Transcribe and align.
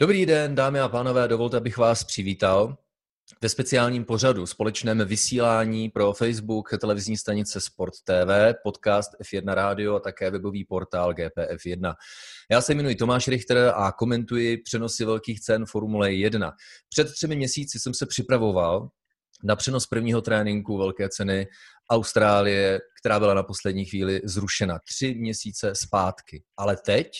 Dobrý 0.00 0.26
den, 0.26 0.54
dámy 0.54 0.80
a 0.80 0.88
pánové, 0.88 1.28
dovolte, 1.28 1.56
abych 1.56 1.76
vás 1.78 2.04
přivítal 2.04 2.76
ve 3.42 3.48
speciálním 3.48 4.04
pořadu 4.04 4.46
společném 4.46 5.04
vysílání 5.04 5.88
pro 5.88 6.12
Facebook, 6.12 6.70
televizní 6.80 7.16
stanice 7.16 7.60
Sport 7.60 7.94
TV, 8.04 8.54
podcast 8.62 9.10
F1 9.22 9.54
Radio 9.54 9.94
a 9.94 10.00
také 10.00 10.30
webový 10.30 10.64
portál 10.64 11.12
GPF1. 11.12 11.94
Já 12.50 12.60
se 12.60 12.74
jmenuji 12.74 12.94
Tomáš 12.94 13.28
Richter 13.28 13.72
a 13.74 13.92
komentuji 13.92 14.56
přenosy 14.56 15.04
velkých 15.04 15.40
cen 15.40 15.66
Formule 15.66 16.12
1. 16.12 16.52
Před 16.88 17.12
třemi 17.12 17.36
měsíci 17.36 17.78
jsem 17.80 17.94
se 17.94 18.06
připravoval 18.06 18.88
na 19.44 19.56
přenos 19.56 19.86
prvního 19.86 20.20
tréninku 20.22 20.78
velké 20.78 21.08
ceny 21.08 21.46
Austrálie, 21.90 22.80
která 23.00 23.18
byla 23.20 23.34
na 23.34 23.42
poslední 23.42 23.84
chvíli 23.84 24.20
zrušena 24.24 24.78
tři 24.88 25.14
měsíce 25.14 25.74
zpátky. 25.74 26.42
Ale 26.56 26.76
teď 26.76 27.10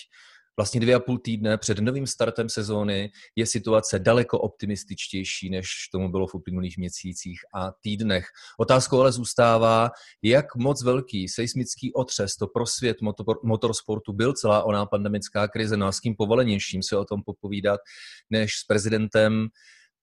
vlastně 0.58 0.80
dvě 0.80 0.94
a 0.94 1.00
půl 1.00 1.18
týdne 1.18 1.58
před 1.58 1.78
novým 1.78 2.06
startem 2.06 2.48
sezóny 2.48 3.10
je 3.36 3.46
situace 3.46 3.98
daleko 3.98 4.38
optimističtější, 4.38 5.50
než 5.50 5.68
tomu 5.92 6.10
bylo 6.10 6.26
v 6.26 6.34
uplynulých 6.34 6.78
měsících 6.78 7.40
a 7.54 7.72
týdnech. 7.82 8.26
Otázkou 8.58 9.00
ale 9.00 9.12
zůstává, 9.12 9.90
jak 10.22 10.56
moc 10.56 10.84
velký 10.84 11.28
seismický 11.28 11.92
otřes 11.92 12.36
to 12.36 12.46
pro 12.46 12.66
svět 12.66 13.00
motor, 13.00 13.38
motorsportu 13.44 14.12
byl 14.12 14.32
celá 14.32 14.62
oná 14.62 14.86
pandemická 14.86 15.48
krize, 15.48 15.76
no 15.76 15.86
a 15.86 15.92
s 15.92 16.00
kým 16.00 16.14
povolenějším 16.16 16.82
se 16.82 16.96
o 16.96 17.04
tom 17.04 17.22
popovídat, 17.22 17.80
než 18.30 18.54
s 18.54 18.64
prezidentem 18.64 19.48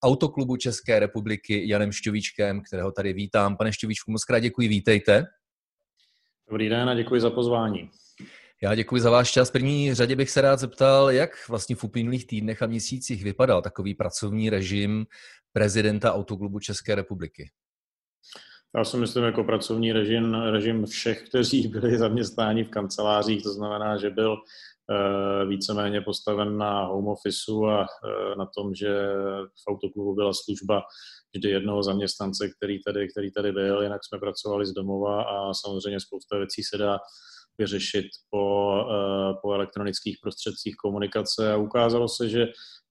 Autoklubu 0.04 0.58
České 0.58 1.00
republiky 1.00 1.70
Janem 1.70 1.92
Šťovíčkem, 1.92 2.62
kterého 2.62 2.92
tady 2.92 3.14
vítám. 3.14 3.58
Pane 3.58 3.74
Šťovíčku, 3.74 4.12
moc 4.12 4.24
krát 4.24 4.40
děkuji, 4.40 4.68
vítejte. 4.68 5.26
Dobrý 6.50 6.70
den 6.70 6.90
a 6.90 6.96
děkuji 6.96 7.22
za 7.22 7.30
pozvání. 7.30 7.90
Já 8.64 8.76
děkuji 8.76 9.02
za 9.02 9.10
váš 9.10 9.32
čas. 9.32 9.52
První 9.52 9.94
řadě 9.94 10.16
bych 10.16 10.30
se 10.30 10.42
rád 10.42 10.60
zeptal, 10.60 11.12
jak 11.12 11.50
vlastně 11.50 11.76
v 11.76 11.84
uplynulých 11.84 12.28
týdnech 12.28 12.62
a 12.62 12.68
měsících 12.68 13.24
vypadal 13.24 13.62
takový 13.62 13.94
pracovní 13.94 14.50
režim 14.50 15.06
prezidenta 15.54 16.14
Autoklubu 16.14 16.60
České 16.60 16.96
republiky. 16.96 17.50
Já 18.78 18.84
si 18.84 18.98
myslím 18.98 19.24
jako 19.24 19.44
pracovní 19.44 19.92
režim, 19.92 20.34
režim 20.34 20.86
všech, 20.86 21.30
kteří 21.30 21.68
byli 21.68 21.98
zaměstnáni 21.98 22.64
v 22.64 22.70
kancelářích, 22.70 23.44
to 23.44 23.54
znamená, 23.54 23.98
že 23.98 24.10
byl 24.10 24.32
uh, 24.32 25.50
víceméně 25.50 26.02
postaven 26.02 26.58
na 26.58 26.86
home 26.86 27.08
officeu 27.08 27.66
a 27.66 27.80
uh, 27.80 28.38
na 28.38 28.46
tom, 28.58 28.76
že 28.76 28.90
v 29.66 29.72
autoklubu 29.72 30.16
byla 30.16 30.32
služba 30.34 30.82
vždy 31.36 31.50
jednoho 31.50 31.84
zaměstnance, 31.84 32.50
který 32.50 32.84
tady, 32.84 33.08
který 33.08 33.32
tady 33.32 33.52
byl, 33.52 33.84
jinak 33.84 34.02
jsme 34.06 34.20
pracovali 34.20 34.66
z 34.66 34.72
domova 34.72 35.24
a 35.24 35.54
samozřejmě 35.54 36.00
spousta 36.00 36.38
věcí 36.38 36.64
se 36.64 36.78
dá 36.78 36.98
vyřešit 37.58 38.06
po, 38.30 38.76
eh, 38.92 39.34
po 39.42 39.54
elektronických 39.54 40.18
prostředcích 40.22 40.76
komunikace 40.76 41.54
a 41.54 41.58
ukázalo 41.58 42.08
se, 42.08 42.30
že 42.30 42.48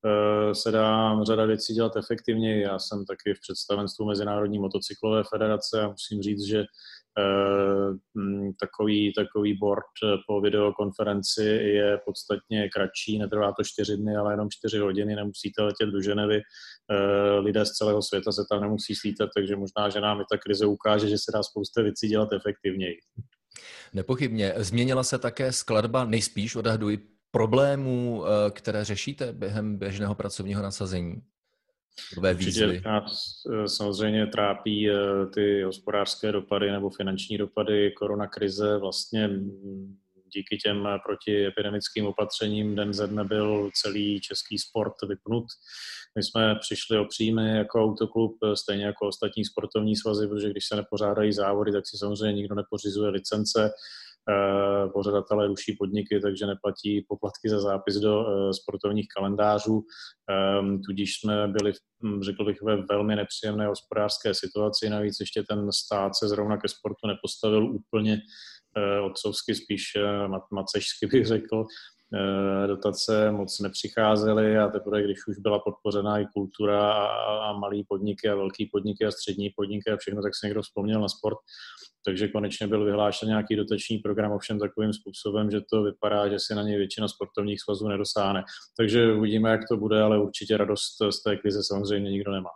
eh, 0.07 0.55
se 0.55 0.70
dá 0.70 1.25
řada 1.25 1.45
věcí 1.45 1.75
dělat 1.75 1.97
efektivně. 1.97 2.61
Já 2.61 2.79
jsem 2.79 3.05
taky 3.05 3.35
v 3.35 3.41
představenstvu 3.41 4.07
Mezinárodní 4.07 4.59
motocyklové 4.59 5.23
federace 5.33 5.83
a 5.83 5.89
musím 5.89 6.23
říct, 6.23 6.47
že 6.47 6.65
eh, 7.19 7.91
mm, 8.15 8.53
takový, 8.61 9.12
takový 9.12 9.55
board 9.55 9.95
po 10.27 10.41
videokonferenci 10.41 11.45
je 11.45 11.98
podstatně 12.05 12.69
kratší, 12.69 13.19
netrvá 13.19 13.53
to 13.53 13.65
čtyři 13.65 13.97
dny, 13.97 14.17
ale 14.17 14.33
jenom 14.33 14.48
čtyři 14.51 14.79
hodiny, 14.79 15.17
nemusíte 15.17 15.62
letět 15.62 15.89
do 15.89 16.01
Ženevy, 16.03 16.41
lidé 17.39 17.67
z 17.67 17.70
celého 17.70 18.03
světa 18.03 18.33
se 18.33 18.42
tam 18.51 18.61
nemusí 18.61 18.95
slítat, 18.95 19.31
takže 19.37 19.57
možná, 19.57 19.89
že 19.89 20.01
nám 20.01 20.20
i 20.20 20.25
ta 20.31 20.39
krize 20.39 20.67
ukáže, 20.67 21.09
že 21.09 21.19
se 21.19 21.33
dá 21.35 21.42
spousta 21.42 21.83
věcí 21.83 22.09
dělat 22.09 22.33
efektivněji. 22.33 22.97
Nepochybně. 23.95 24.53
Změnila 24.57 25.03
se 25.03 25.19
také 25.19 25.53
skladba, 25.53 26.05
nejspíš 26.05 26.57
odhaduji, 26.57 26.99
problémů, 27.31 28.25
eh, 28.27 28.51
které 28.51 28.85
řešíte 28.85 29.33
během 29.33 29.77
běžného 29.77 30.15
pracovního 30.15 30.63
nasazení? 30.63 31.23
Nové 32.17 32.35
výzvy? 32.35 32.83
nás 32.85 33.43
eh, 33.53 33.69
samozřejmě 33.69 34.27
trápí 34.27 34.91
eh, 34.91 34.95
ty 35.35 35.63
hospodářské 35.63 36.33
dopady 36.33 36.70
nebo 36.70 36.91
finanční 36.91 37.39
dopady 37.39 37.91
koronakrize. 37.91 38.79
Vlastně 38.79 39.29
mm, 39.29 39.97
díky 40.34 40.56
těm 40.56 40.89
protiepidemickým 41.06 42.06
opatřením 42.06 42.74
den 42.74 42.92
ze 42.92 43.06
dne 43.06 43.24
byl 43.24 43.70
celý 43.74 44.20
český 44.20 44.58
sport 44.58 44.95
vypnut. 45.08 45.45
My 46.17 46.22
jsme 46.22 46.55
přišli 46.61 46.98
o 46.98 47.05
příjmy 47.05 47.56
jako 47.56 47.83
autoklub, 47.83 48.36
stejně 48.55 48.84
jako 48.84 49.08
ostatní 49.08 49.45
sportovní 49.45 49.96
svazy, 49.96 50.28
protože 50.28 50.50
když 50.50 50.67
se 50.68 50.77
nepořádají 50.77 51.33
závody, 51.33 51.72
tak 51.72 51.86
si 51.86 51.98
samozřejmě 51.98 52.33
nikdo 52.33 52.55
nepořizuje 52.55 53.11
licence, 53.11 53.70
eh, 54.30 54.89
pořadatelé 54.89 55.46
ruší 55.46 55.77
podniky, 55.78 56.20
takže 56.20 56.46
neplatí 56.46 57.06
poplatky 57.08 57.48
za 57.48 57.61
zápis 57.61 57.95
do 57.95 58.27
eh, 58.27 58.55
sportovních 58.55 59.06
kalendářů. 59.16 59.83
Ehm, 60.30 60.83
tudíž 60.83 61.20
jsme 61.20 61.48
byli, 61.48 61.72
hm, 62.05 62.22
řekl 62.22 62.45
bych, 62.45 62.62
ve 62.62 62.77
velmi 62.77 63.16
nepříjemné 63.16 63.66
hospodářské 63.66 64.34
situaci. 64.34 64.90
Navíc 64.90 65.16
ještě 65.20 65.42
ten 65.48 65.72
stát 65.72 66.12
se 66.16 66.28
zrovna 66.28 66.56
ke 66.56 66.68
sportu 66.68 67.06
nepostavil 67.06 67.74
úplně 67.74 68.20
otcovsky, 69.02 69.55
spíš 69.55 69.83
macešsky 70.51 71.07
bych 71.07 71.27
řekl. 71.27 71.67
Eh, 72.14 72.67
dotace 72.67 73.33
moc 73.33 73.61
nepřicházely 73.61 74.58
a 74.58 74.68
teprve, 74.68 75.02
když 75.02 75.27
už 75.27 75.39
byla 75.39 75.58
podpořená 75.58 76.18
i 76.18 76.27
kultura 76.35 76.92
a, 76.92 77.07
a 77.48 77.52
malý 77.52 77.84
podniky 77.89 78.29
a 78.29 78.34
velký 78.34 78.67
podniky 78.73 79.05
a 79.07 79.11
střední 79.11 79.51
podniky 79.57 79.90
a 79.90 79.96
všechno, 79.96 80.23
tak 80.23 80.33
se 80.36 80.46
někdo 80.46 80.63
vzpomněl 80.63 81.01
na 81.01 81.08
sport. 81.08 81.39
Takže 82.07 82.29
konečně 82.29 82.67
byl 82.67 82.85
vyhlášen 82.85 83.29
nějaký 83.29 83.57
dotační 83.57 83.98
program, 83.98 84.33
ovšem 84.33 84.59
takovým 84.59 84.92
způsobem, 84.92 85.51
že 85.51 85.61
to 85.73 85.83
vypadá, 85.83 86.29
že 86.29 86.39
si 86.39 86.55
na 86.55 86.63
něj 86.63 86.77
většina 86.77 87.09
sportovních 87.09 87.61
svazů 87.61 87.89
nedosáhne. 87.89 88.42
Takže 88.77 89.13
uvidíme, 89.13 89.51
jak 89.51 89.61
to 89.69 89.77
bude, 89.77 90.03
ale 90.03 90.23
určitě 90.23 90.57
radost 90.57 90.97
z 91.11 91.23
té 91.23 91.37
krize 91.37 91.61
samozřejmě 91.63 92.11
nikdo 92.11 92.33
nemá. 92.33 92.51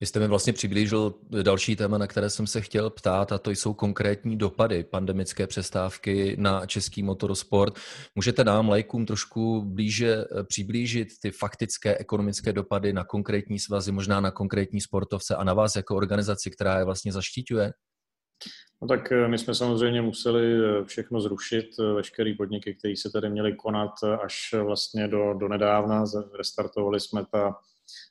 Vy 0.00 0.06
jste 0.06 0.20
mi 0.20 0.28
vlastně 0.28 0.52
přiblížil 0.52 1.14
další 1.42 1.76
téma, 1.76 1.98
na 1.98 2.06
které 2.06 2.30
jsem 2.30 2.46
se 2.46 2.60
chtěl 2.60 2.90
ptát, 2.90 3.32
a 3.32 3.38
to 3.38 3.50
jsou 3.50 3.74
konkrétní 3.74 4.36
dopady 4.36 4.84
pandemické 4.84 5.46
přestávky 5.46 6.36
na 6.38 6.66
český 6.66 7.02
motorsport. 7.02 7.78
Můžete 8.14 8.44
nám, 8.44 8.68
lajkům, 8.68 9.06
trošku 9.06 9.62
blíže 9.64 10.14
eh, 10.14 10.44
přiblížit 10.44 11.08
ty 11.22 11.30
faktické 11.30 11.98
ekonomické 11.98 12.52
dopady 12.52 12.92
na 12.92 13.04
konkrétní 13.04 13.58
svazy, 13.58 13.92
možná 13.92 14.20
na 14.20 14.30
konkrétní 14.30 14.80
sportovce 14.80 15.36
a 15.36 15.44
na 15.44 15.54
vás 15.54 15.76
jako 15.76 15.96
organizaci, 15.96 16.50
která 16.50 16.78
je 16.78 16.84
vlastně 16.84 17.12
zaštiťuje? 17.12 17.72
No 18.82 18.88
tak 18.88 19.12
eh, 19.12 19.28
my 19.28 19.38
jsme 19.38 19.54
samozřejmě 19.54 20.02
museli 20.02 20.42
eh, 20.54 20.84
všechno 20.84 21.20
zrušit, 21.20 21.66
veškeré 21.94 22.34
podniky, 22.38 22.74
které 22.74 22.96
se 22.96 23.10
tady 23.10 23.30
měly 23.30 23.54
konat 23.54 23.92
až 24.24 24.54
vlastně 24.62 25.08
do, 25.08 25.34
do 25.34 25.48
nedávna. 25.48 26.04
Restartovali 26.38 27.00
jsme 27.00 27.24
ta 27.32 27.54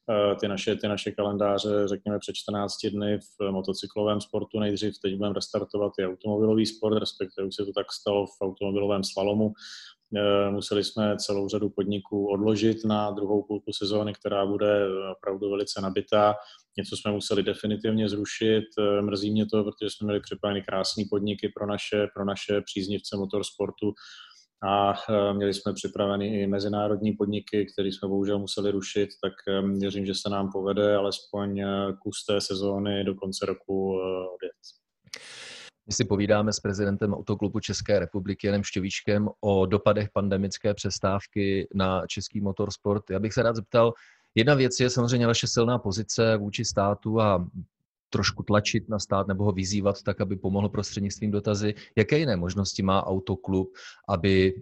Eh, 0.09 0.35
ty 0.35 0.47
naše, 0.47 0.75
ty 0.75 0.87
naše 0.87 1.11
kalendáře, 1.11 1.87
řekněme, 1.87 2.19
před 2.19 2.35
14 2.35 2.85
dny 2.85 3.19
v 3.19 3.51
motocyklovém 3.51 4.21
sportu 4.21 4.59
nejdřív. 4.59 4.93
Teď 5.01 5.15
budeme 5.15 5.33
restartovat 5.33 5.93
i 5.99 6.05
automobilový 6.05 6.65
sport, 6.65 6.97
respektive 6.97 7.47
už 7.47 7.55
se 7.55 7.65
to 7.65 7.71
tak 7.73 7.91
stalo 7.91 8.25
v 8.25 8.41
automobilovém 8.41 9.03
slalomu. 9.03 9.53
Eh, 10.17 10.51
museli 10.51 10.83
jsme 10.83 11.17
celou 11.17 11.47
řadu 11.49 11.69
podniků 11.69 12.27
odložit 12.27 12.85
na 12.85 13.11
druhou 13.11 13.43
půlku 13.43 13.73
sezóny, 13.73 14.13
která 14.13 14.45
bude 14.45 14.87
opravdu 15.11 15.49
velice 15.49 15.81
nabitá. 15.81 16.35
Něco 16.77 16.97
jsme 16.97 17.11
museli 17.11 17.43
definitivně 17.43 18.09
zrušit. 18.09 18.63
Eh, 18.79 19.01
mrzí 19.01 19.31
mě 19.31 19.45
to, 19.45 19.63
protože 19.63 19.89
jsme 19.89 20.05
měli 20.05 20.19
připraveny 20.19 20.61
krásné 20.61 21.03
podniky 21.09 21.51
pro 21.55 21.67
naše, 21.67 22.07
pro 22.15 22.25
naše 22.25 22.61
příznivce 22.61 23.17
motorsportu 23.17 23.93
a 24.63 24.93
e, 25.09 25.33
měli 25.33 25.53
jsme 25.53 25.73
připraveny 25.73 26.41
i 26.41 26.47
mezinárodní 26.47 27.11
podniky, 27.11 27.65
které 27.65 27.89
jsme 27.89 28.07
bohužel 28.07 28.39
museli 28.39 28.71
rušit, 28.71 29.09
tak 29.23 29.33
e, 29.47 29.77
věřím, 29.79 30.05
že 30.05 30.15
se 30.15 30.29
nám 30.29 30.51
povede 30.51 30.95
alespoň 30.95 31.63
kus 32.01 32.25
té 32.25 32.41
sezóny 32.41 33.03
do 33.03 33.15
konce 33.15 33.45
roku 33.45 33.91
odjet. 34.35 34.55
My 35.87 35.93
si 35.93 36.05
povídáme 36.05 36.53
s 36.53 36.59
prezidentem 36.59 37.13
Autoklubu 37.13 37.59
České 37.59 37.99
republiky 37.99 38.47
Janem 38.47 38.63
Štěvíčkem 38.63 39.29
o 39.41 39.65
dopadech 39.65 40.09
pandemické 40.13 40.73
přestávky 40.73 41.67
na 41.73 42.07
český 42.07 42.41
motorsport. 42.41 43.09
Já 43.09 43.19
bych 43.19 43.33
se 43.33 43.43
rád 43.43 43.55
zeptal, 43.55 43.93
jedna 44.35 44.55
věc 44.55 44.79
je 44.79 44.89
samozřejmě 44.89 45.27
vaše 45.27 45.47
silná 45.47 45.77
pozice 45.77 46.37
vůči 46.37 46.65
státu 46.65 47.21
a 47.21 47.47
trošku 48.09 48.43
tlačit 48.43 48.89
na 48.89 48.99
stát 48.99 49.27
nebo 49.27 49.43
ho 49.43 49.51
vyzývat 49.51 50.03
tak, 50.03 50.21
aby 50.21 50.35
pomohl 50.35 50.69
prostřednictvím 50.69 51.31
dotazy. 51.31 51.73
Jaké 51.97 52.17
jiné 52.17 52.35
možnosti 52.35 52.83
má 52.83 53.07
autoklub, 53.07 53.69
aby 54.09 54.53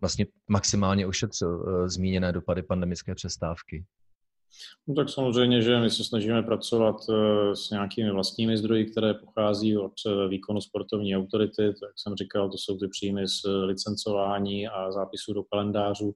vlastně 0.00 0.26
maximálně 0.48 1.06
ošetřil 1.06 1.48
uh, 1.48 1.88
zmíněné 1.88 2.32
dopady 2.32 2.62
pandemické 2.62 3.14
přestávky? 3.14 3.84
No 4.88 4.94
tak 4.94 5.08
samozřejmě, 5.08 5.62
že 5.62 5.80
my 5.80 5.90
se 5.90 6.04
snažíme 6.04 6.42
pracovat 6.42 6.96
eh, 7.10 7.56
s 7.56 7.70
nějakými 7.70 8.10
vlastními 8.10 8.56
zdroji, 8.56 8.84
které 8.84 9.14
pochází 9.14 9.76
od 9.76 9.92
eh, 10.06 10.28
výkonu 10.28 10.60
sportovní 10.60 11.16
autority. 11.16 11.68
Tak 11.68 11.82
jak 11.82 11.92
jsem 11.96 12.14
říkal, 12.14 12.50
to 12.50 12.58
jsou 12.58 12.76
ty 12.76 12.88
příjmy 12.88 13.28
z 13.28 13.44
eh, 13.46 13.50
licencování 13.50 14.68
a 14.68 14.92
zápisů 14.92 15.32
do 15.32 15.42
kalendářů 15.42 16.14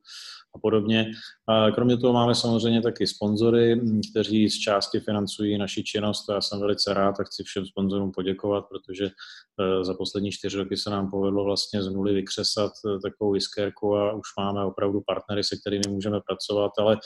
a 0.54 0.58
podobně. 0.58 1.10
A 1.48 1.70
kromě 1.70 1.96
toho 1.96 2.12
máme 2.12 2.34
samozřejmě 2.34 2.82
taky 2.82 3.06
sponzory, 3.06 3.74
hm, 3.74 4.00
kteří 4.10 4.50
z 4.50 4.58
části 4.58 5.00
financují 5.00 5.58
naši 5.58 5.84
činnost. 5.84 6.28
Já 6.28 6.40
jsem 6.40 6.60
velice 6.60 6.94
rád 6.94 7.20
a 7.20 7.24
chci 7.24 7.44
všem 7.44 7.66
sponzorům 7.66 8.12
poděkovat, 8.12 8.64
protože 8.68 9.10
za 9.82 9.94
poslední 9.94 10.30
čtyři 10.30 10.56
roky 10.56 10.76
se 10.76 10.90
nám 10.90 11.10
povedlo 11.10 11.44
vlastně 11.44 11.82
z 11.82 11.88
nuly 11.88 12.14
vykřesat 12.14 12.72
takovou 13.02 13.34
jiskérku 13.34 13.96
a 13.96 14.12
už 14.12 14.26
máme 14.38 14.64
opravdu 14.64 15.00
partnery, 15.06 15.44
se 15.44 15.56
kterými 15.56 15.84
můžeme 15.88 16.20
pracovat, 16.20 16.72
ale 16.78 16.96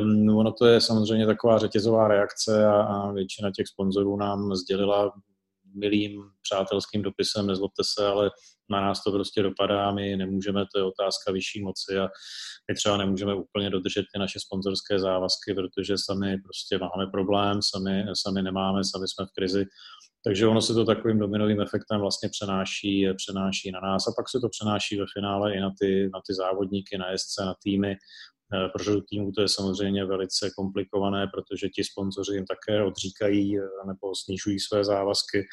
um, 0.00 0.24
ono 0.50 0.56
to 0.58 0.66
je 0.66 0.80
samozřejmě 0.80 1.26
taková 1.26 1.58
řetězová 1.58 2.08
reakce 2.08 2.66
a, 2.66 2.82
a 2.82 3.12
většina 3.12 3.50
těch 3.56 3.66
sponzorů 3.66 4.16
nám 4.16 4.54
sdělila 4.54 5.12
milým 5.74 6.22
přátelským 6.42 7.02
dopisem, 7.02 7.46
nezlobte 7.46 7.82
se, 7.84 8.06
ale 8.06 8.30
na 8.70 8.80
nás 8.80 9.02
to 9.02 9.12
prostě 9.12 9.42
dopadá, 9.42 9.92
my 9.92 10.16
nemůžeme, 10.16 10.64
to 10.74 10.78
je 10.78 10.84
otázka 10.84 11.32
vyšší 11.32 11.62
moci 11.62 11.98
a 11.98 12.08
my 12.68 12.74
třeba 12.74 12.96
nemůžeme 12.96 13.34
úplně 13.34 13.70
dodržet 13.70 14.04
ty 14.12 14.18
naše 14.18 14.40
sponzorské 14.40 14.98
závazky, 14.98 15.54
protože 15.54 15.94
sami 15.98 16.38
prostě 16.38 16.78
máme 16.78 17.06
problém, 17.06 17.60
sami, 17.62 18.04
sami 18.14 18.42
nemáme, 18.42 18.84
sami 18.84 19.08
jsme 19.08 19.26
v 19.26 19.34
krizi. 19.34 19.64
Takže 20.24 20.46
ono 20.46 20.60
se 20.60 20.74
to 20.74 20.84
takovým 20.84 21.18
dominovým 21.18 21.60
efektem 21.60 22.00
vlastně 22.00 22.28
přenáší, 22.28 23.08
přenáší 23.16 23.70
na 23.70 23.80
nás 23.80 24.08
a 24.08 24.12
pak 24.16 24.28
se 24.28 24.40
to 24.40 24.48
přenáší 24.48 24.96
ve 25.00 25.04
finále 25.14 25.54
i 25.54 25.60
na 25.60 25.70
ty, 25.80 26.10
na 26.14 26.20
ty 26.26 26.34
závodníky, 26.34 26.98
na 26.98 27.10
jezdce, 27.10 27.44
na 27.44 27.54
týmy, 27.62 27.96
pro 28.72 28.84
řadu 28.84 29.00
týmů 29.00 29.32
to 29.32 29.42
je 29.42 29.48
samozřejmě 29.48 30.04
velice 30.04 30.50
komplikované, 30.56 31.26
protože 31.34 31.68
ti 31.68 31.84
sponzoři 31.84 32.34
jim 32.34 32.46
také 32.46 32.84
odříkají 32.84 33.58
eh, 33.58 33.62
nebo 33.86 34.14
snižují 34.24 34.60
své 34.60 34.84
závazky. 34.84 35.46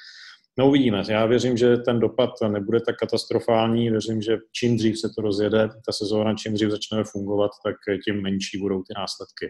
No 0.59 0.67
uvidíme. 0.67 1.03
Já 1.07 1.25
věřím, 1.25 1.57
že 1.57 1.77
ten 1.77 1.99
dopad 1.99 2.29
nebude 2.47 2.79
tak 2.81 2.95
katastrofální. 2.95 3.89
Věřím, 3.89 4.21
že 4.21 4.38
čím 4.51 4.77
dřív 4.77 4.99
se 4.99 5.09
to 5.15 5.21
rozjede, 5.21 5.69
ta 5.85 5.91
sezóna, 5.91 6.35
čím 6.35 6.53
dřív 6.53 6.69
začne 6.69 7.03
fungovat, 7.03 7.51
tak 7.65 7.75
tím 8.05 8.21
menší 8.21 8.59
budou 8.59 8.77
ty 8.77 8.94
následky. 8.97 9.47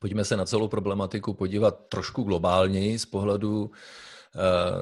Pojďme 0.00 0.24
se 0.24 0.36
na 0.36 0.44
celou 0.44 0.68
problematiku 0.68 1.34
podívat 1.34 1.88
trošku 1.88 2.22
globálněji 2.22 2.98
z 2.98 3.06
pohledu 3.06 3.70
Eh, 4.25 4.25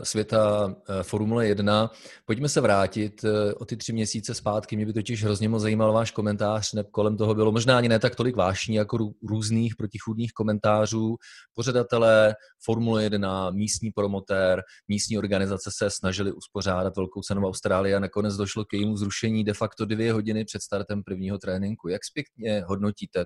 světa 0.02 0.74
eh, 0.88 1.02
Formule 1.02 1.46
1. 1.46 1.90
Pojďme 2.24 2.48
se 2.48 2.60
vrátit 2.60 3.24
eh, 3.24 3.54
o 3.54 3.64
ty 3.64 3.76
tři 3.76 3.92
měsíce 3.92 4.34
zpátky. 4.34 4.76
Mě 4.76 4.86
by 4.86 4.92
totiž 4.92 5.24
hrozně 5.24 5.48
moc 5.48 5.62
zajímal 5.62 5.92
váš 5.92 6.10
komentář, 6.10 6.72
ne, 6.72 6.84
kolem 6.90 7.16
toho 7.16 7.34
bylo 7.34 7.52
možná 7.52 7.78
ani 7.78 7.88
ne 7.88 7.98
tak 7.98 8.16
tolik 8.16 8.36
vášní, 8.36 8.74
jako 8.74 9.10
různých 9.22 9.76
protichůdných 9.76 10.32
komentářů. 10.32 11.16
Pořadatelé 11.54 12.34
Formule 12.64 13.02
1, 13.02 13.50
místní 13.50 13.90
promotér, 13.90 14.62
místní 14.88 15.18
organizace 15.18 15.70
se 15.76 15.90
snažili 15.90 16.32
uspořádat 16.32 16.96
velkou 16.96 17.20
cenu 17.20 17.40
v 17.40 17.44
Austrálii 17.44 17.94
a 17.94 18.00
nakonec 18.00 18.36
došlo 18.36 18.64
k 18.64 18.72
jejímu 18.72 18.96
zrušení 18.96 19.44
de 19.44 19.54
facto 19.54 19.84
dvě 19.84 20.12
hodiny 20.12 20.44
před 20.44 20.62
startem 20.62 21.02
prvního 21.02 21.38
tréninku. 21.38 21.88
Jak 21.88 22.04
zpětně 22.04 22.64
hodnotíte 22.66 23.24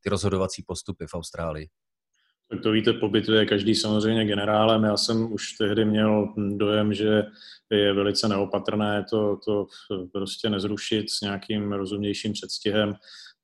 ty 0.00 0.10
rozhodovací 0.10 0.62
postupy 0.66 1.06
v 1.06 1.14
Austrálii? 1.14 1.68
Tak 2.50 2.60
to 2.62 2.70
víte, 2.70 2.92
pobyt 2.92 3.28
je 3.28 3.46
každý 3.46 3.74
samozřejmě 3.74 4.24
generálem. 4.24 4.84
Já 4.84 4.96
jsem 4.96 5.32
už 5.32 5.52
tehdy 5.52 5.84
měl 5.84 6.34
dojem, 6.36 6.94
že 6.94 7.22
je 7.70 7.92
velice 7.92 8.28
neopatrné 8.28 9.04
to, 9.10 9.38
to 9.46 9.66
prostě 10.12 10.50
nezrušit 10.50 11.10
s 11.10 11.20
nějakým 11.20 11.72
rozumnějším 11.72 12.32
předstihem. 12.32 12.94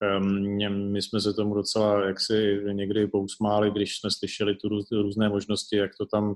Ehm, 0.03 0.93
my 0.93 1.03
jsme 1.03 1.21
se 1.21 1.33
tomu 1.33 1.55
docela 1.55 2.07
jaksi 2.07 2.61
někdy 2.73 3.07
pousmáli, 3.07 3.71
když 3.71 3.99
jsme 3.99 4.11
slyšeli 4.11 4.55
tu 4.55 4.69
různé 4.93 5.29
možnosti, 5.29 5.77
jak 5.77 5.91
to 5.99 6.07
tam 6.07 6.35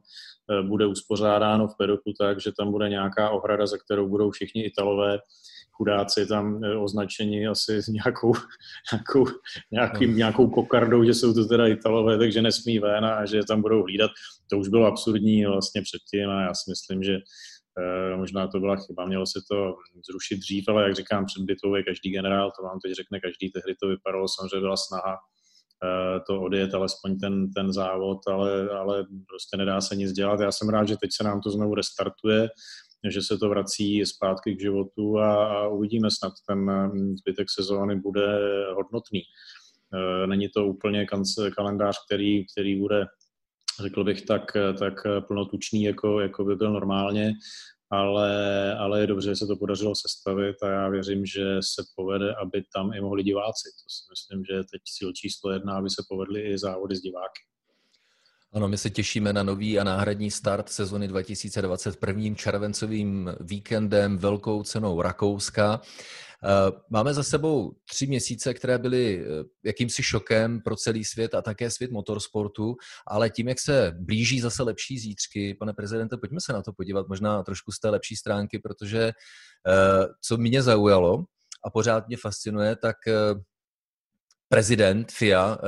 eh, 0.51 0.63
bude 0.63 0.87
uspořádáno 0.87 1.69
v 1.69 1.77
pedoku 1.79 2.13
tak, 2.19 2.41
že 2.41 2.53
tam 2.59 2.71
bude 2.71 2.89
nějaká 2.89 3.31
ohrada, 3.31 3.67
za 3.67 3.79
kterou 3.79 4.09
budou 4.09 4.31
všichni 4.31 4.65
Italové 4.65 5.19
chudáci 5.77 6.27
tam 6.27 6.65
e, 6.65 6.77
označeni 6.77 7.47
asi 7.47 7.83
s 7.83 7.89
nějakou, 7.89 8.33
nějakou, 8.93 9.27
nějakým, 9.71 10.17
nějakou 10.17 10.51
kokardou, 10.51 11.05
že 11.05 11.15
jsou 11.15 11.35
to 11.35 11.45
teda 11.45 11.67
Italové, 11.67 12.19
takže 12.19 12.43
nesmí 12.43 12.79
ven 12.79 13.05
a 13.05 13.27
že 13.27 13.41
tam 13.49 13.63
budou 13.63 13.83
hlídat. 13.83 14.11
To 14.51 14.59
už 14.59 14.69
bylo 14.69 14.87
absurdní 14.87 15.47
vlastně 15.47 15.83
předtím 15.83 16.31
a 16.31 16.43
já 16.43 16.55
si 16.55 16.71
myslím, 16.71 17.03
že 17.03 17.15
e, 17.15 18.17
možná 18.17 18.47
to 18.49 18.61
byla 18.61 18.77
chyba, 18.77 19.07
mělo 19.07 19.27
se 19.27 19.41
to 19.51 19.75
zrušit 20.11 20.37
dřív, 20.37 20.65
ale 20.69 20.83
jak 20.83 20.95
říkám, 20.95 21.27
před 21.27 21.43
bitvou 21.43 21.75
je 21.75 21.83
každý 21.83 22.11
generál, 22.11 22.51
to 22.51 22.63
vám 22.63 22.79
teď 22.81 22.93
řekne 22.93 23.21
každý, 23.21 23.51
tehdy 23.51 23.75
to 23.83 23.89
vypadalo, 23.89 24.27
samozřejmě 24.29 24.61
byla 24.61 24.77
snaha 24.77 25.15
e, 25.85 26.21
to 26.27 26.43
odjet 26.43 26.75
alespoň 26.75 27.19
ten, 27.19 27.51
ten 27.51 27.73
závod, 27.73 28.19
ale, 28.29 28.69
ale 28.69 29.07
prostě 29.29 29.57
nedá 29.57 29.81
se 29.81 29.97
nic 29.97 30.13
dělat. 30.13 30.41
Já 30.41 30.53
jsem 30.53 30.69
rád, 30.69 30.89
že 30.89 30.97
teď 30.97 31.11
se 31.13 31.25
nám 31.25 31.41
to 31.41 31.51
znovu 31.51 31.75
restartuje 31.75 32.49
že 33.11 33.23
se 33.23 33.39
to 33.39 33.49
vrací 33.49 34.07
zpátky 34.07 34.55
k 34.55 34.61
životu 34.61 35.19
a, 35.19 35.47
a 35.47 35.69
uvidíme 35.69 36.11
snad, 36.11 36.33
ten 36.49 36.59
mm, 36.59 37.17
zbytek 37.17 37.47
sezóny 37.51 37.97
bude 37.97 38.39
hodnotný. 38.75 39.21
E, 39.21 40.27
není 40.27 40.49
to 40.49 40.67
úplně 40.67 41.07
kalendář, 41.57 41.97
který, 42.07 42.47
který 42.47 42.81
bude, 42.81 43.07
řekl 43.83 44.05
bych, 44.05 44.23
tak, 44.23 44.43
tak 44.79 44.95
plnotučný, 45.29 45.83
jako, 45.83 46.21
jako 46.21 46.45
by 46.45 46.57
byl 46.57 46.73
normálně, 46.73 47.33
ale, 47.91 48.75
ale 48.75 49.01
je 49.01 49.07
dobře, 49.07 49.29
že 49.29 49.37
se 49.37 49.47
to 49.47 49.57
podařilo 49.57 49.95
sestavit 49.95 50.63
a 50.63 50.71
já 50.71 50.89
věřím, 50.89 51.27
že 51.27 51.57
se 51.61 51.83
povede, 51.97 52.35
aby 52.35 52.65
tam 52.75 52.93
i 52.93 53.01
mohli 53.01 53.23
diváci. 53.23 53.69
To 53.71 53.89
si 53.91 54.03
myslím, 54.11 54.45
že 54.45 54.53
je 54.53 54.65
teď 54.73 54.83
cíl 54.85 55.13
číslo 55.13 55.51
jedna, 55.51 55.77
aby 55.77 55.91
se 55.91 56.03
povedly 56.09 56.43
i 56.43 56.59
závody 56.59 56.97
s 56.97 57.01
diváky. 57.01 57.43
Ano, 58.55 58.69
my 58.69 58.79
se 58.79 58.91
těšíme 58.91 59.33
na 59.33 59.43
nový 59.43 59.79
a 59.79 59.85
náhradní 59.85 60.31
start 60.31 60.69
sezony 60.69 61.09
2021. 61.09 62.35
červencovým 62.35 63.33
víkendem, 63.41 64.19
velkou 64.19 64.63
cenou 64.63 65.03
Rakouska. 65.03 65.81
Eh, 66.45 66.73
máme 66.91 67.15
za 67.15 67.23
sebou 67.23 67.77
tři 67.91 68.07
měsíce, 68.07 68.55
které 68.55 68.79
byly 68.79 69.21
eh, 69.21 69.45
jakýmsi 69.65 70.03
šokem 70.03 70.61
pro 70.61 70.77
celý 70.77 71.05
svět 71.05 71.35
a 71.35 71.43
také 71.43 71.71
svět 71.71 71.91
motorsportu, 71.91 72.77
ale 73.07 73.31
tím, 73.31 73.49
jak 73.49 73.61
se 73.61 73.93
blíží 73.99 74.41
zase 74.41 74.63
lepší 74.63 74.99
zítřky, 74.99 75.55
pane 75.55 75.73
prezidente, 75.73 76.17
pojďme 76.17 76.41
se 76.41 76.53
na 76.53 76.63
to 76.63 76.73
podívat 76.73 77.09
možná 77.09 77.43
trošku 77.43 77.73
z 77.73 77.81
té 77.81 77.91
lepší 77.91 78.17
stránky, 78.17 78.59
protože 78.59 79.03
eh, 79.09 80.07
co 80.21 80.37
mě 80.37 80.63
zaujalo 80.63 81.25
a 81.65 81.71
pořád 81.71 82.09
mě 82.09 82.17
fascinuje, 82.17 82.77
tak 82.77 82.97
prezident 84.49 85.13
FIA, 85.13 85.59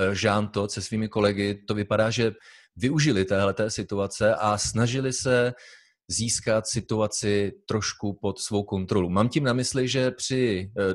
Todt 0.51 0.71
se 0.71 0.83
svými 0.83 1.09
kolegy, 1.09 1.55
to 1.67 1.75
vypadá, 1.75 2.11
že 2.11 2.33
využili 2.77 3.25
téhleté 3.25 3.71
situace 3.71 4.35
a 4.35 4.59
snažili 4.59 5.13
se 5.13 5.53
získat 6.09 6.67
situaci 6.67 7.53
trošku 7.67 8.19
pod 8.23 8.39
svou 8.39 8.63
kontrolu. 8.63 9.11
Mám 9.11 9.29
tím 9.29 9.45
na 9.45 9.53
mysli, 9.53 9.89
že 9.89 10.11
při 10.11 10.71
eh, 10.79 10.95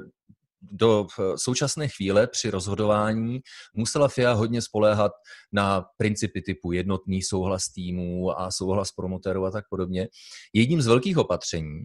do 0.61 1.07
současné 1.35 1.87
chvíle 1.87 2.27
při 2.27 2.49
rozhodování 2.49 3.39
musela 3.73 4.07
FIA 4.07 4.33
hodně 4.33 4.61
spoléhat 4.61 5.11
na 5.51 5.85
principy 5.97 6.41
typu 6.41 6.71
jednotný 6.71 7.21
souhlas 7.21 7.67
týmů 7.67 8.39
a 8.39 8.51
souhlas 8.51 8.91
promotérů 8.91 9.45
a 9.45 9.51
tak 9.51 9.65
podobně. 9.69 10.07
Jedním 10.53 10.81
z 10.81 10.87
velkých 10.87 11.17
opatření, 11.17 11.79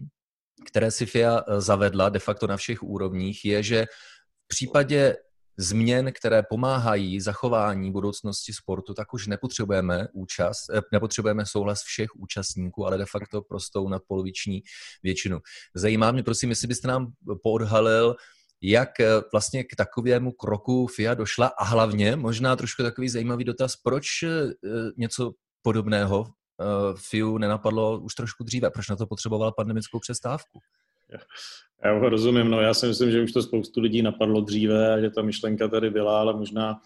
které 0.67 0.91
si 0.91 1.05
FIA 1.05 1.41
eh, 1.47 1.61
zavedla 1.61 2.09
de 2.09 2.19
facto 2.19 2.47
na 2.47 2.57
všech 2.57 2.83
úrovních, 2.83 3.45
je, 3.45 3.63
že 3.63 3.85
v 4.43 4.47
případě 4.47 5.15
změn, 5.57 6.11
které 6.19 6.43
pomáhají 6.49 7.21
zachování 7.21 7.91
budoucnosti 7.91 8.53
sportu, 8.53 8.93
tak 8.93 9.13
už 9.13 9.27
nepotřebujeme 9.27 10.07
účast, 10.13 10.69
eh, 10.73 10.81
nepotřebujeme 10.91 11.45
souhlas 11.45 11.81
všech 11.83 12.09
účastníků, 12.15 12.85
ale 12.85 12.97
de 12.97 13.05
facto 13.05 13.41
prostou 13.41 13.89
nadpoloviční 13.89 14.61
většinu. 15.03 15.39
Zajímá 15.75 16.11
mě, 16.11 16.23
prosím, 16.23 16.49
jestli 16.49 16.67
byste 16.67 16.87
nám 16.87 17.07
poodhalil, 17.43 18.15
jak 18.61 18.99
eh, 18.99 19.07
vlastně 19.31 19.63
k 19.63 19.75
takovému 19.77 20.31
kroku 20.31 20.87
FIA 20.87 21.13
došla 21.13 21.47
a 21.47 21.63
hlavně 21.63 22.15
možná 22.15 22.55
trošku 22.55 22.83
takový 22.83 23.09
zajímavý 23.09 23.43
dotaz, 23.43 23.75
proč 23.75 24.05
eh, 24.23 24.29
něco 24.97 25.31
podobného 25.61 26.25
FIU 27.09 27.37
nenapadlo 27.37 27.99
už 27.99 28.15
trošku 28.15 28.43
dříve, 28.43 28.69
proč 28.69 28.89
na 28.89 28.95
to 28.95 29.07
potřebovala 29.07 29.51
pandemickou 29.51 29.99
přestávku? 29.99 30.59
Já 31.83 31.93
ho 31.93 32.09
rozumím, 32.09 32.49
no 32.49 32.61
já 32.61 32.73
si 32.73 32.87
myslím, 32.87 33.11
že 33.11 33.21
už 33.21 33.31
to 33.31 33.41
spoustu 33.41 33.81
lidí 33.81 34.01
napadlo 34.01 34.41
dříve 34.41 35.01
že 35.01 35.09
ta 35.09 35.21
myšlenka 35.21 35.67
tady 35.67 35.89
byla, 35.89 36.19
ale 36.19 36.33
možná 36.33 36.81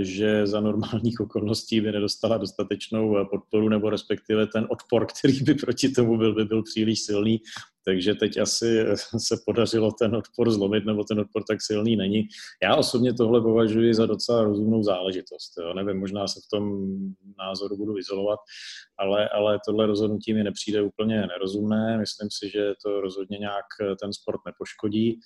že 0.00 0.46
za 0.46 0.60
normálních 0.60 1.20
okolností 1.20 1.80
by 1.80 1.92
nedostala 1.92 2.38
dostatečnou 2.38 3.18
eh, 3.18 3.24
podporu 3.24 3.68
nebo 3.68 3.90
respektive 3.90 4.46
ten 4.46 4.66
odpor, 4.70 5.06
který 5.06 5.42
by 5.42 5.54
proti 5.54 5.88
tomu 5.88 6.18
byl, 6.18 6.34
by 6.34 6.44
byl 6.44 6.62
příliš 6.62 7.00
silný. 7.00 7.40
Takže 7.84 8.14
teď 8.14 8.38
asi 8.38 8.80
eh, 8.80 8.96
se 8.96 9.36
podařilo 9.46 9.92
ten 9.92 10.16
odpor 10.16 10.50
zlomit, 10.50 10.84
nebo 10.84 11.04
ten 11.04 11.20
odpor 11.20 11.42
tak 11.48 11.62
silný 11.62 11.96
není. 11.96 12.28
Já 12.62 12.76
osobně 12.76 13.14
tohle 13.14 13.40
považuji 13.40 13.94
za 13.94 14.06
docela 14.06 14.44
rozumnou 14.44 14.82
záležitost. 14.82 15.52
Jo. 15.60 15.74
Nevím, 15.74 16.00
možná 16.00 16.28
se 16.28 16.40
v 16.40 16.48
tom 16.56 16.86
názoru 17.38 17.76
budu 17.76 17.98
izolovat, 17.98 18.38
ale, 18.98 19.28
ale 19.28 19.58
tohle 19.66 19.86
rozhodnutí 19.86 20.34
mi 20.34 20.44
nepřijde 20.44 20.82
úplně 20.82 21.26
nerozumné. 21.26 21.98
Myslím 21.98 22.28
si, 22.30 22.50
že 22.50 22.74
to 22.84 23.00
rozhodně 23.00 23.38
nějak 23.38 23.66
ten 24.00 24.12
sport 24.12 24.40
nepoškodí. 24.46 25.20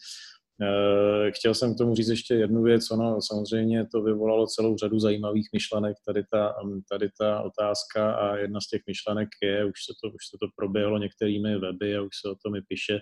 Eh, 0.63 1.31
chtěl 1.31 1.55
jsem 1.55 1.75
k 1.75 1.79
tomu 1.79 1.95
říct 1.95 2.09
ještě 2.09 2.35
jednu 2.35 2.63
věc. 2.63 2.91
Ono 2.91 3.19
samozřejmě 3.23 3.87
to 3.87 4.03
vyvolalo 4.03 4.47
celou 4.47 4.77
řadu 4.77 4.99
zajímavých 4.99 5.49
myšlenek, 5.53 5.97
tady 6.07 6.25
ta, 6.33 6.55
tady 6.91 7.09
ta 7.21 7.41
otázka 7.41 8.13
a 8.13 8.37
jedna 8.37 8.61
z 8.61 8.69
těch 8.69 8.83
myšlenek 8.87 9.29
je, 9.43 9.65
už 9.65 9.85
se 9.87 9.93
to, 10.03 10.09
už 10.09 10.23
se 10.31 10.37
to 10.41 10.47
proběhlo 10.57 10.99
některými 10.99 11.59
weby 11.59 11.97
a 11.97 12.03
už 12.03 12.15
se 12.23 12.29
o 12.29 12.35
tom 12.45 12.57
i 12.57 12.63
píše, 12.69 12.99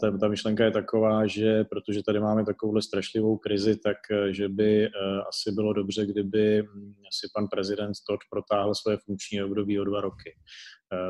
ta, 0.00 0.18
ta 0.18 0.28
myšlenka 0.28 0.64
je 0.64 0.70
taková, 0.70 1.26
že 1.26 1.64
protože 1.64 2.02
tady 2.02 2.20
máme 2.20 2.44
takovouhle 2.44 2.82
strašlivou 2.82 3.36
krizi, 3.36 3.76
tak 3.76 3.96
eh, 4.10 4.32
že 4.32 4.48
by 4.48 4.84
eh, 4.84 4.90
asi 5.28 5.52
bylo 5.52 5.72
dobře, 5.72 6.06
kdyby 6.06 6.62
hm, 6.62 6.94
si 7.12 7.28
pan 7.34 7.48
prezident 7.48 7.92
Todd 8.08 8.20
protáhl 8.30 8.74
své 8.74 8.96
funkční 8.96 9.42
období 9.42 9.80
o 9.80 9.84
dva 9.84 10.00
roky. 10.00 10.36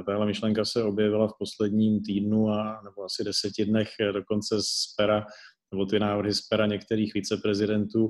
Tahle 0.06 0.26
myšlenka 0.26 0.64
se 0.64 0.82
objevila 0.82 1.28
v 1.28 1.38
posledním 1.38 2.02
týdnu 2.02 2.48
a 2.48 2.80
nebo 2.84 3.04
asi 3.04 3.24
deseti 3.24 3.64
dnech 3.64 3.88
dokonce 4.12 4.62
z 4.62 4.94
pera, 4.96 5.26
nebo 5.72 5.86
ty 5.86 5.98
návrhy 5.98 6.34
z 6.34 6.40
pera 6.40 6.66
některých 6.66 7.14
viceprezidentů, 7.14 8.08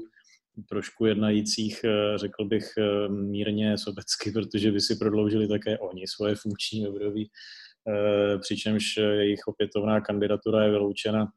trošku 0.68 1.06
jednajících, 1.06 1.84
řekl 2.16 2.44
bych 2.44 2.64
mírně 3.08 3.78
sobecky, 3.78 4.30
protože 4.32 4.72
by 4.72 4.80
si 4.80 4.96
prodloužili 4.96 5.48
také 5.48 5.78
oni 5.78 6.04
svoje 6.06 6.34
funkční 6.34 6.88
období 6.88 7.30
Eh, 7.30 7.30
přičemž 8.40 8.96
jejich 8.96 9.40
opětovná 9.46 10.00
kandidatura 10.00 10.64
je 10.64 10.70
vyloučena 10.70 11.28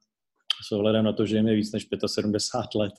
s 0.64 0.72
ohledem 0.72 1.06
na 1.06 1.14
to, 1.14 1.26
že 1.26 1.36
jim 1.36 1.48
je 1.48 1.56
víc 1.56 1.72
než 1.72 1.88
75 2.06 2.80
let. 2.80 2.94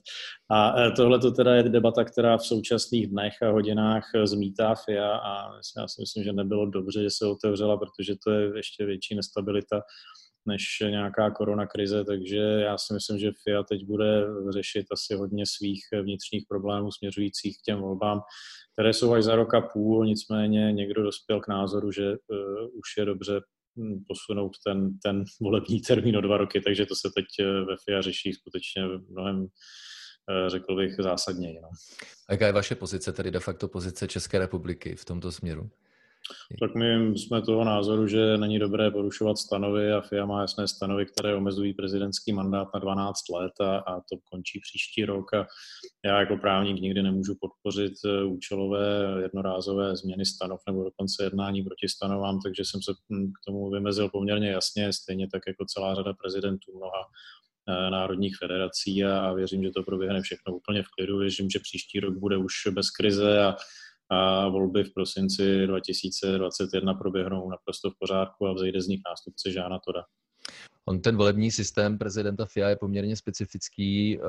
A 0.50 0.80
eh, 0.80 0.90
tohle 0.90 1.18
to 1.18 1.30
teda 1.30 1.54
je 1.54 1.62
debata, 1.62 2.04
která 2.04 2.36
v 2.36 2.46
současných 2.46 3.06
dnech 3.06 3.42
a 3.42 3.50
hodinách 3.50 4.04
zmítá 4.24 4.74
FIA 4.74 5.16
a 5.16 5.52
já 5.76 5.88
si 5.88 6.00
myslím, 6.00 6.24
že 6.24 6.32
nebylo 6.32 6.66
dobře, 6.66 7.02
že 7.02 7.10
se 7.10 7.26
otevřela, 7.26 7.76
protože 7.76 8.14
to 8.24 8.30
je 8.30 8.56
ještě 8.56 8.84
větší 8.84 9.14
nestabilita 9.14 9.82
než 10.48 10.62
nějaká 10.80 11.30
korona 11.30 11.66
krize, 11.66 12.04
takže 12.04 12.36
já 12.38 12.78
si 12.78 12.94
myslím, 12.94 13.18
že 13.18 13.32
FIA 13.44 13.62
teď 13.62 13.84
bude 13.84 14.24
řešit 14.50 14.86
asi 14.92 15.14
hodně 15.14 15.44
svých 15.46 15.80
vnitřních 16.02 16.44
problémů 16.48 16.92
směřujících 16.92 17.58
k 17.58 17.64
těm 17.64 17.80
volbám, 17.80 18.20
které 18.72 18.92
jsou 18.92 19.12
až 19.12 19.24
za 19.24 19.36
rok 19.36 19.54
a 19.54 19.60
půl, 19.60 20.06
nicméně 20.06 20.72
někdo 20.72 21.02
dospěl 21.02 21.40
k 21.40 21.48
názoru, 21.48 21.92
že 21.92 22.10
uh, 22.10 22.16
už 22.64 22.96
je 22.98 23.04
dobře 23.04 23.40
hm, 23.78 24.04
posunout 24.08 24.52
ten, 24.66 24.98
ten 24.98 25.24
volební 25.40 25.80
termín 25.88 26.16
o 26.16 26.20
dva 26.20 26.36
roky, 26.36 26.60
takže 26.60 26.86
to 26.86 26.94
se 26.94 27.08
teď 27.14 27.24
eh, 27.40 27.44
ve 27.44 27.76
FIA 27.84 28.02
řeší 28.02 28.32
skutečně 28.32 28.82
mnohem 29.10 29.46
eh, 30.30 30.50
řekl 30.50 30.76
bych, 30.76 30.94
zásadněji. 30.98 31.60
No. 31.60 31.68
A 32.28 32.32
jaká 32.32 32.46
je 32.46 32.52
vaše 32.52 32.74
pozice, 32.74 33.12
tedy 33.12 33.30
de 33.30 33.40
facto 33.40 33.68
pozice 33.68 34.08
České 34.08 34.38
republiky 34.38 34.96
v 34.96 35.04
tomto 35.04 35.32
směru? 35.32 35.70
Tak 36.60 36.74
my 36.74 37.18
jsme 37.18 37.42
toho 37.42 37.64
názoru, 37.64 38.06
že 38.06 38.36
není 38.36 38.58
dobré 38.58 38.90
porušovat 38.90 39.38
stanovy 39.38 39.92
a 39.92 40.00
FIA 40.00 40.26
má 40.26 40.40
jasné 40.40 40.68
stanovy, 40.68 41.06
které 41.06 41.34
omezují 41.34 41.74
prezidentský 41.74 42.32
mandát 42.32 42.68
na 42.74 42.80
12 42.80 43.28
let 43.28 43.52
a, 43.60 43.78
a 43.78 44.00
to 44.00 44.16
končí 44.30 44.60
příští 44.60 45.04
rok 45.04 45.34
a 45.34 45.46
já 46.04 46.20
jako 46.20 46.36
právník 46.36 46.80
nikdy 46.80 47.02
nemůžu 47.02 47.34
podpořit 47.40 47.92
eh, 48.04 48.24
účelové 48.24 49.16
jednorázové 49.22 49.96
změny 49.96 50.24
stanov 50.24 50.60
nebo 50.66 50.84
dokonce 50.84 51.24
jednání 51.24 51.62
proti 51.62 51.88
stanovám, 51.88 52.40
takže 52.40 52.64
jsem 52.64 52.82
se 52.82 52.92
hm, 53.12 53.32
k 53.32 53.44
tomu 53.46 53.70
vymezil 53.70 54.08
poměrně 54.08 54.50
jasně, 54.50 54.92
stejně 54.92 55.28
tak 55.32 55.42
jako 55.46 55.64
celá 55.64 55.94
řada 55.94 56.12
prezidentů 56.12 56.76
mnoha 56.76 57.02
eh, 57.68 57.90
národních 57.90 58.36
federací 58.36 59.04
a, 59.04 59.20
a 59.20 59.32
věřím, 59.32 59.62
že 59.62 59.70
to 59.70 59.82
proběhne 59.82 60.22
všechno 60.22 60.56
úplně 60.56 60.82
v 60.82 60.88
klidu. 60.96 61.18
Věřím, 61.18 61.50
že 61.50 61.58
příští 61.58 62.00
rok 62.00 62.14
bude 62.14 62.36
už 62.36 62.52
bez 62.70 62.90
krize 62.90 63.44
a 63.44 63.56
a 64.10 64.48
volby 64.48 64.84
v 64.84 64.94
prosinci 64.94 65.66
2021 65.66 66.94
proběhnou 66.94 67.50
naprosto 67.50 67.90
v 67.90 67.94
pořádku 67.98 68.46
a 68.46 68.52
vzejde 68.52 68.82
z 68.82 68.86
nich 68.86 69.00
nástupce 69.10 69.50
Žána 69.52 69.78
Toda. 69.86 70.02
On 70.88 71.00
ten 71.00 71.16
volební 71.16 71.50
systém 71.50 71.98
prezidenta 71.98 72.46
FIA 72.46 72.68
je 72.68 72.76
poměrně 72.76 73.16
specifický. 73.16 74.18
Eh, 74.18 74.22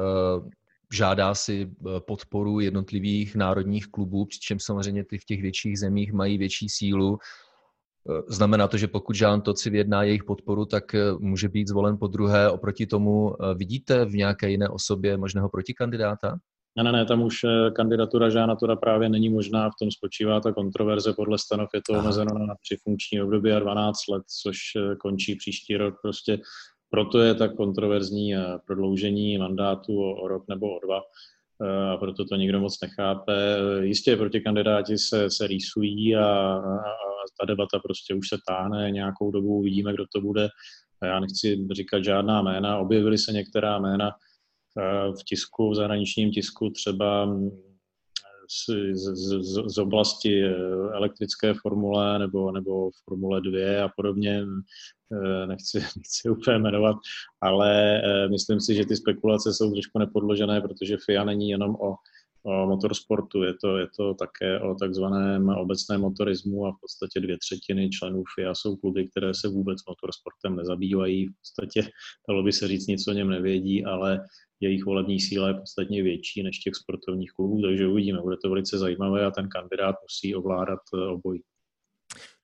žádá 0.94 1.36
si 1.36 1.72
eh, 1.72 2.00
podporu 2.00 2.60
jednotlivých 2.60 3.36
národních 3.36 3.88
klubů, 3.88 4.26
přičemž 4.26 4.64
samozřejmě 4.64 5.06
ty 5.06 5.18
v 5.18 5.26
těch 5.26 5.42
větších 5.42 5.80
zemích 5.80 6.14
mají 6.14 6.38
větší 6.38 6.70
sílu. 6.70 7.18
Eh, 7.18 8.22
znamená 8.28 8.68
to, 8.68 8.78
že 8.78 8.88
pokud 8.88 9.16
Todt 9.44 9.60
si 9.60 9.70
vyjedná 9.70 10.04
jejich 10.04 10.24
podporu, 10.24 10.66
tak 10.66 10.84
může 11.20 11.50
být 11.50 11.68
zvolen 11.68 11.98
po 11.98 12.08
druhé. 12.08 12.50
Oproti 12.52 12.88
tomu 12.88 13.36
vidíte 13.56 14.06
v 14.06 14.16
nějaké 14.16 14.50
jiné 14.50 14.70
osobě 14.70 15.18
možného 15.18 15.50
protikandidáta? 15.50 16.40
Ne, 16.78 16.84
ne, 16.84 16.92
ne, 16.92 17.06
tam 17.06 17.22
už 17.22 17.44
eh, 17.44 17.72
kandidatura 17.72 18.30
Žána 18.30 18.56
Tora 18.56 18.76
právě 18.76 19.10
není 19.10 19.30
možná, 19.30 19.70
v 19.70 19.74
tom 19.80 19.92
spočívá 19.92 20.40
ta 20.40 20.54
kontroverze, 20.54 21.14
podle 21.14 21.38
stanov 21.38 21.70
je 21.74 21.82
to 21.88 21.94
Aha. 21.94 22.02
omezeno 22.02 22.38
na 22.48 22.56
tři 22.62 22.78
funkční 22.84 23.22
období 23.22 23.52
a 23.52 23.60
12 23.60 24.08
let, 24.08 24.24
což 24.42 24.58
eh, 24.76 24.96
končí 24.96 25.36
příští 25.36 25.78
rok. 25.78 25.96
Prostě 26.02 26.40
proto 26.90 27.20
je 27.20 27.36
tak 27.36 27.56
kontroverzní 27.56 28.36
eh, 28.36 28.44
prodloužení 28.68 29.38
mandátu 29.38 30.02
o, 30.02 30.22
o 30.22 30.28
rok 30.28 30.44
nebo 30.50 30.76
o 30.76 30.80
dva 30.86 31.02
a 31.94 31.98
proto 31.98 32.26
to 32.26 32.36
nikdo 32.36 32.60
moc 32.60 32.82
nechápe. 32.82 33.58
Jistě 33.82 34.18
proti 34.18 34.42
kandidáti 34.42 34.98
se, 34.98 35.30
se 35.30 35.48
rýsují 35.48 36.16
a, 36.16 36.26
a, 36.26 36.60
ta 37.40 37.46
debata 37.46 37.80
prostě 37.80 38.14
už 38.14 38.28
se 38.30 38.38
táhne 38.48 38.92
nějakou 38.92 39.32
dobu, 39.32 39.48
uvidíme, 39.48 39.94
kdo 39.94 40.06
to 40.14 40.22
bude. 40.22 40.50
Já 41.04 41.20
nechci 41.20 41.68
říkat 41.72 42.04
žádná 42.04 42.42
jména, 42.42 42.78
objevily 42.78 43.18
se 43.18 43.32
některá 43.32 43.80
jména, 43.80 44.12
v 45.20 45.24
tisku, 45.24 45.70
v 45.70 45.76
zahraničním 45.76 46.32
tisku 46.32 46.70
třeba 46.70 47.26
mm, 47.26 47.50
z, 48.50 48.70
z, 48.94 49.16
z, 49.16 49.74
z 49.76 49.78
oblasti 49.78 50.44
eh, 50.44 50.54
elektrické 50.94 51.54
formule 51.54 52.20
nebo, 52.20 52.52
nebo 52.52 52.90
Formule 53.06 53.42
2 53.42 53.86
a 53.86 53.90
podobně, 53.96 54.46
eh, 55.14 55.48
nechci, 55.48 55.80
nechci 55.98 56.30
úplně 56.30 56.60
jmenovat, 56.60 56.96
ale 57.42 58.02
eh, 58.04 58.28
myslím 58.30 58.62
si, 58.62 58.76
že 58.76 58.86
ty 58.86 58.96
spekulace 58.96 59.54
jsou 59.54 59.72
trošku 59.72 60.00
nepodložené, 60.00 60.62
protože 60.62 60.98
FIA 61.06 61.24
není 61.24 61.50
jenom 61.50 61.76
o, 61.76 61.96
o 62.44 62.68
motorsportu, 62.68 63.44
je 63.44 63.54
to, 63.54 63.78
je 63.78 63.88
to 63.98 64.14
také 64.14 64.60
o 64.60 64.76
takzvaném 64.76 65.50
obecném 65.50 66.02
motorismu 66.02 66.66
a 66.66 66.72
v 66.72 66.80
podstatě 66.82 67.20
dvě 67.20 67.38
třetiny 67.38 67.90
členů 67.90 68.24
FIA 68.36 68.56
jsou 68.56 68.76
kluby, 68.76 69.08
které 69.08 69.34
se 69.34 69.48
vůbec 69.48 69.80
motorsportem 69.90 70.56
nezabývají. 70.56 71.28
V 71.28 71.34
podstatě 71.40 71.92
dalo 72.30 72.44
by 72.44 72.52
se 72.52 72.68
říct, 72.68 72.88
nic 72.88 73.08
o 73.08 73.12
něm 73.12 73.30
nevědí, 73.30 73.86
ale 73.86 74.26
jejich 74.60 74.86
volební 74.86 75.20
síla 75.20 75.48
je 75.48 75.54
podstatně 75.54 76.04
větší 76.04 76.44
než 76.44 76.60
těch 76.60 76.76
sportovních 76.76 77.32
klubů, 77.32 77.62
takže 77.62 77.88
uvidíme, 77.88 78.22
bude 78.22 78.38
to 78.44 78.50
velice 78.50 78.78
zajímavé 78.78 79.26
a 79.26 79.32
ten 79.32 79.50
kandidát 79.50 79.96
musí 80.04 80.36
ovládat 80.36 80.80
eh, 80.94 81.06
obojí. 81.06 81.42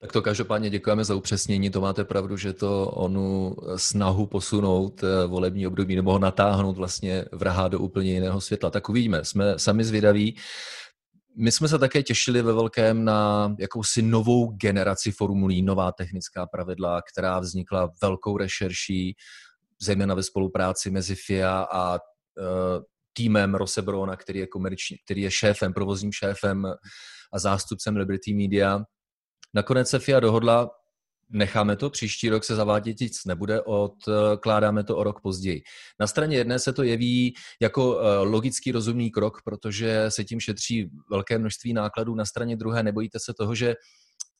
Tak 0.05 0.11
to 0.11 0.21
každopádně 0.21 0.69
děkujeme 0.69 1.03
za 1.03 1.15
upřesnění. 1.15 1.69
To 1.69 1.81
máte 1.81 2.03
pravdu, 2.03 2.37
že 2.37 2.53
to 2.53 2.89
onu 2.89 3.55
snahu 3.75 4.25
posunout 4.25 5.03
eh, 5.03 5.27
volební 5.27 5.67
období 5.67 5.95
nebo 5.95 6.11
ho 6.11 6.19
natáhnout 6.19 6.77
vlastně 6.77 7.25
vrhá 7.31 7.67
do 7.67 7.79
úplně 7.79 8.13
jiného 8.13 8.41
světla. 8.41 8.69
Tak 8.69 8.89
uvidíme, 8.89 9.25
jsme 9.25 9.59
sami 9.59 9.83
zvědaví. 9.83 10.37
My 11.37 11.51
jsme 11.51 11.67
se 11.67 11.79
také 11.79 12.03
těšili 12.03 12.41
ve 12.41 12.53
velkém 12.53 13.05
na 13.05 13.55
jakousi 13.59 14.01
novou 14.01 14.51
generaci 14.51 15.11
formulí, 15.11 15.61
nová 15.61 15.91
technická 15.91 16.45
pravidla, 16.45 17.01
která 17.01 17.39
vznikla 17.39 17.91
velkou 18.01 18.37
rešerší, 18.37 19.15
zejména 19.81 20.15
ve 20.15 20.23
spolupráci 20.23 20.91
mezi 20.91 21.15
FIA 21.15 21.67
a 21.71 21.93
uh, 21.93 21.99
týmem 23.13 23.55
Rosebrona, 23.55 24.15
který 24.15 24.39
je, 24.39 24.47
komerční, 24.47 24.97
který 25.05 25.21
je 25.21 25.31
šéfem, 25.31 25.73
provozním 25.73 26.11
šéfem 26.11 26.65
a 27.33 27.39
zástupcem 27.39 27.97
Liberty 27.97 28.33
Media. 28.33 28.85
Nakonec 29.55 29.89
se 29.89 29.99
FIA 29.99 30.19
dohodla, 30.19 30.71
necháme 31.29 31.75
to, 31.75 31.89
příští 31.89 32.29
rok 32.29 32.43
se 32.43 32.55
zavádět 32.55 32.99
nic 32.99 33.25
nebude, 33.25 33.61
odkládáme 33.61 34.83
to 34.83 34.97
o 34.97 35.03
rok 35.03 35.21
později. 35.21 35.61
Na 35.99 36.07
straně 36.07 36.37
jedné 36.37 36.59
se 36.59 36.73
to 36.73 36.83
jeví 36.83 37.33
jako 37.61 37.99
eh, 37.99 38.17
logický 38.17 38.71
rozumný 38.71 39.11
krok, 39.11 39.41
protože 39.45 40.05
se 40.09 40.23
tím 40.23 40.39
šetří 40.39 40.89
velké 41.11 41.37
množství 41.37 41.73
nákladů, 41.73 42.15
na 42.15 42.25
straně 42.25 42.55
druhé 42.55 42.83
nebojíte 42.83 43.19
se 43.19 43.33
toho, 43.33 43.55
že 43.55 43.75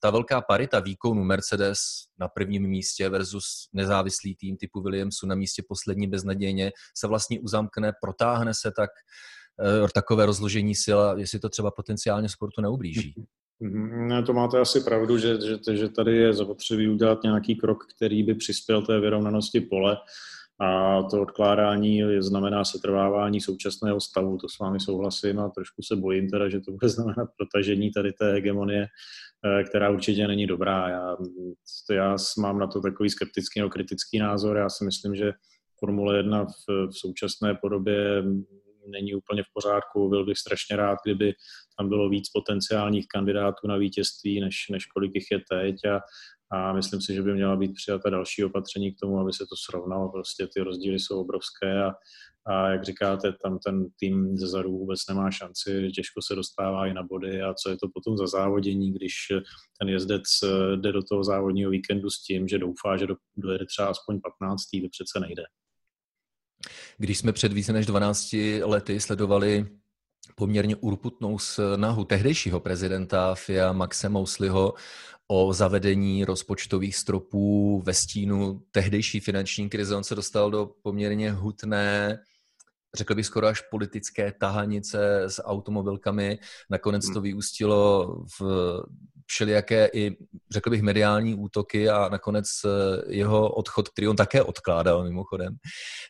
ta 0.00 0.10
velká 0.10 0.40
parita 0.40 0.80
výkonu 0.80 1.24
Mercedes 1.24 1.78
na 2.18 2.28
prvním 2.28 2.62
místě 2.62 3.08
versus 3.08 3.68
nezávislý 3.72 4.36
tým 4.36 4.56
typu 4.56 4.82
Williamsu 4.82 5.26
na 5.26 5.34
místě 5.34 5.62
poslední 5.68 6.06
beznadějně 6.06 6.72
se 6.96 7.06
vlastně 7.06 7.40
uzamkne, 7.40 7.92
protáhne 8.00 8.54
se 8.54 8.72
tak 8.76 8.90
eh, 9.84 9.88
takové 9.94 10.26
rozložení 10.26 10.74
sil 10.84 10.98
a 11.00 11.18
jestli 11.18 11.38
to 11.38 11.48
třeba 11.48 11.70
potenciálně 11.70 12.28
sportu 12.28 12.60
neublíží. 12.60 13.14
Mhm. 13.60 14.08
Ne, 14.08 14.22
to 14.22 14.32
máte 14.32 14.60
asi 14.60 14.80
pravdu, 14.80 15.18
že, 15.18 15.36
že, 15.40 15.76
že 15.76 15.88
tady 15.88 16.16
je 16.16 16.32
zapotřebí 16.32 16.88
udělat 16.88 17.22
nějaký 17.22 17.56
krok, 17.56 17.84
který 17.96 18.22
by 18.22 18.34
přispěl 18.34 18.82
té 18.82 19.00
vyrovnanosti 19.00 19.60
pole 19.60 19.96
a 20.60 21.02
to 21.02 21.22
odkládání 21.22 22.02
znamená 22.18 22.64
setrvávání 22.64 23.40
současného 23.40 24.00
stavu, 24.00 24.38
to 24.38 24.48
s 24.48 24.58
vámi 24.58 24.80
souhlasím 24.80 25.40
a 25.40 25.48
trošku 25.48 25.82
se 25.82 25.96
bojím 25.96 26.30
teda, 26.30 26.48
že 26.48 26.60
to 26.60 26.72
bude 26.72 26.88
znamenat 26.88 27.28
protažení 27.36 27.90
tady 27.90 28.12
té 28.12 28.32
hegemonie 28.32 28.88
Eh, 29.46 29.64
která 29.64 29.90
určitě 29.90 30.28
není 30.28 30.46
dobrá. 30.46 30.88
Já, 30.88 31.16
já 31.90 32.16
mám 32.38 32.58
na 32.58 32.66
to 32.66 32.80
takový 32.80 33.10
skeptický 33.10 33.60
nebo 33.60 33.70
kritický 33.70 34.18
názor. 34.18 34.56
Já 34.56 34.68
si 34.68 34.84
myslím, 34.84 35.14
že 35.14 35.32
Formule 35.78 36.16
1 36.16 36.44
v, 36.44 36.86
v 36.86 36.92
současné 36.92 37.54
podobě 37.54 38.22
není 38.86 39.14
úplně 39.14 39.42
v 39.42 39.52
pořádku. 39.54 40.08
Byl 40.08 40.24
bych 40.24 40.38
strašně 40.38 40.76
rád, 40.76 40.98
kdyby 41.04 41.34
tam 41.78 41.88
bylo 41.88 42.08
víc 42.08 42.28
potenciálních 42.28 43.06
kandidátů 43.08 43.68
na 43.68 43.76
vítězství, 43.76 44.40
než, 44.40 44.56
než 44.70 44.86
kolik 44.86 45.14
jich 45.14 45.26
je 45.30 45.40
teď. 45.50 45.76
A, 45.84 46.00
a 46.50 46.72
myslím 46.72 47.00
si, 47.00 47.14
že 47.14 47.22
by 47.22 47.34
měla 47.34 47.56
být 47.56 47.74
přijata 47.74 48.10
další 48.10 48.44
opatření 48.44 48.92
k 48.92 49.00
tomu, 49.02 49.18
aby 49.18 49.32
se 49.32 49.44
to 49.48 49.56
srovnalo. 49.56 50.12
Prostě 50.12 50.46
ty 50.54 50.60
rozdíly 50.60 50.98
jsou 50.98 51.20
obrovské 51.20 51.84
a, 51.84 51.92
a 52.46 52.68
jak 52.68 52.84
říkáte, 52.84 53.32
tam 53.42 53.58
ten 53.58 53.86
tým 54.00 54.38
ze 54.38 54.46
zadu 54.48 54.70
vůbec 54.70 55.00
nemá 55.08 55.30
šanci, 55.30 55.90
těžko 55.94 56.22
se 56.22 56.34
dostává 56.34 56.86
i 56.86 56.94
na 56.94 57.02
body 57.02 57.42
a 57.42 57.54
co 57.54 57.70
je 57.70 57.76
to 57.76 57.88
potom 57.94 58.16
za 58.16 58.26
závodění, 58.26 58.92
když 58.92 59.14
ten 59.80 59.88
jezdec 59.88 60.22
eh, 60.44 60.76
jde 60.76 60.92
do 60.92 61.02
toho 61.02 61.24
závodního 61.24 61.70
víkendu 61.70 62.10
s 62.10 62.22
tím, 62.22 62.48
že 62.48 62.58
doufá, 62.58 62.96
že 62.96 63.06
dojede 63.36 63.66
třeba 63.66 63.88
aspoň 63.88 64.20
15. 64.40 64.62
to 64.82 64.88
přece 64.90 65.20
nejde. 65.20 65.42
Když 66.98 67.18
jsme 67.18 67.32
před 67.32 67.52
více 67.52 67.72
než 67.72 67.86
12 67.86 68.36
lety 68.62 69.00
sledovali 69.00 69.66
poměrně 70.34 70.76
urputnou 70.76 71.38
snahu 71.38 72.04
tehdejšího 72.04 72.60
prezidenta 72.60 73.34
FIA 73.34 73.72
Maxe 73.72 74.08
Mousliho 74.08 74.74
o 75.28 75.52
zavedení 75.52 76.24
rozpočtových 76.24 76.96
stropů 76.96 77.82
ve 77.86 77.94
stínu 77.94 78.62
tehdejší 78.70 79.20
finanční 79.20 79.68
krize. 79.68 79.96
On 79.96 80.04
se 80.04 80.14
dostal 80.14 80.50
do 80.50 80.70
poměrně 80.82 81.32
hutné, 81.32 82.18
řekl 82.96 83.14
bych 83.14 83.26
skoro 83.26 83.46
až 83.46 83.60
politické 83.60 84.32
tahanice 84.32 85.22
s 85.26 85.42
automobilkami. 85.42 86.38
Nakonec 86.70 87.04
hmm. 87.04 87.14
to 87.14 87.20
vyústilo 87.20 88.06
v 88.40 88.42
všelijaké 89.26 89.88
i, 89.94 90.16
řekl 90.50 90.70
bych, 90.70 90.82
mediální 90.82 91.34
útoky 91.34 91.88
a 91.88 92.08
nakonec 92.08 92.46
eh, 92.64 92.68
jeho 93.14 93.54
odchod, 93.54 93.88
který 93.88 94.08
on 94.08 94.16
také 94.16 94.42
odkládal 94.42 95.04
mimochodem. 95.04 95.56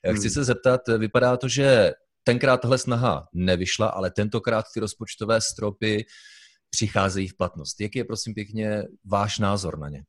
Hmm. 0.07 0.17
Chci 0.17 0.31
se 0.31 0.45
zeptat, 0.45 0.81
vypadá 0.99 1.37
to, 1.37 1.49
že 1.49 1.93
tenkrát 2.25 2.61
tahle 2.61 2.79
snaha 2.79 3.29
nevyšla, 3.35 3.89
ale 3.89 4.11
tentokrát 4.11 4.65
ty 4.75 4.81
rozpočtové 4.81 5.41
stropy 5.41 6.05
přicházejí 6.71 7.29
v 7.29 7.37
platnost. 7.37 7.81
Jaký 7.81 7.99
je, 7.99 8.05
prosím 8.05 8.35
pěkně, 8.35 8.83
váš 9.05 9.39
názor 9.39 9.79
na 9.79 9.89
ně? 9.89 10.03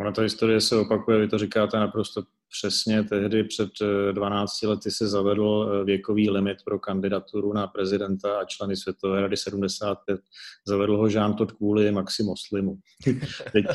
Ona 0.00 0.12
ta 0.12 0.22
historie 0.22 0.60
se 0.60 0.76
opakuje, 0.76 1.18
vy 1.18 1.28
to 1.28 1.38
říkáte 1.38 1.76
naprosto 1.76 2.22
přesně. 2.50 3.02
Tehdy 3.02 3.44
před 3.44 3.70
12 4.12 4.62
eh, 4.62 4.66
lety 4.66 4.90
se 4.90 5.08
zavedl 5.08 5.70
eh, 5.72 5.84
věkový 5.84 6.30
limit 6.30 6.58
pro 6.64 6.78
kandidaturu 6.78 7.52
na 7.52 7.66
prezidenta 7.66 8.38
a 8.40 8.44
členy 8.44 8.76
Světové 8.76 9.20
rady 9.20 9.36
75. 9.36 10.20
Zavedl 10.66 10.96
ho 10.96 11.08
Jean 11.08 11.34
Todt 11.34 11.52
kvůli 11.52 11.92
Maxi 11.92 12.22
Moslimu. 12.22 12.78
Teď, 13.52 13.66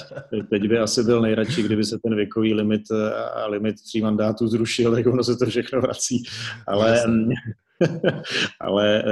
teď 0.50 0.68
by 0.68 0.80
asi 0.80 1.04
byl 1.04 1.22
nejradši, 1.22 1.64
kdyby 1.64 1.84
se 1.84 2.00
ten 2.04 2.16
věkový 2.16 2.54
limit 2.54 2.82
eh, 2.92 3.14
a 3.14 3.48
limit 3.48 3.76
tří 3.76 4.02
mandátů 4.02 4.48
zrušil, 4.48 4.92
tak 4.92 5.08
ono 5.08 5.24
se 5.24 5.36
to 5.36 5.46
všechno 5.46 5.82
vrací. 5.82 6.24
Ale 6.68 7.04
Ale 8.62 9.04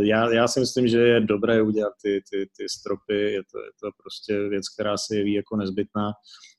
já, 0.00 0.32
já 0.32 0.48
si 0.48 0.60
myslím, 0.60 0.88
že 0.88 0.98
je 0.98 1.20
dobré 1.20 1.62
udělat 1.62 1.92
ty, 2.02 2.22
ty, 2.30 2.48
ty 2.56 2.68
stropy, 2.68 3.32
je 3.32 3.42
to, 3.52 3.58
je 3.58 3.70
to 3.80 3.90
prostě 4.02 4.48
věc, 4.48 4.68
která 4.68 4.96
se 4.96 5.16
jeví 5.16 5.32
jako 5.32 5.56
nezbytná 5.56 6.12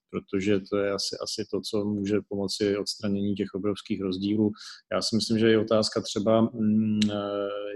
protože 0.10 0.60
to 0.60 0.78
je 0.78 0.92
asi, 0.92 1.16
asi 1.24 1.46
to, 1.52 1.62
co 1.62 1.86
může 1.86 2.18
pomoci 2.30 2.78
odstranění 2.78 3.36
těch 3.36 3.48
obrovských 3.56 4.02
rozdílů. 4.02 4.52
Já 4.94 5.02
si 5.02 5.16
myslím, 5.16 5.40
že 5.40 5.50
je 5.50 5.60
otázka 5.60 6.02
třeba 6.02 6.42
mm, 6.42 7.00
eh, 7.12 7.18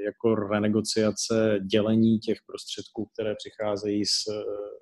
jako 0.05 0.35
renegociace 0.35 1.59
dělení 1.71 2.19
těch 2.19 2.37
prostředků, 2.47 3.09
které 3.13 3.35
přicházejí 3.35 4.05
z 4.05 4.25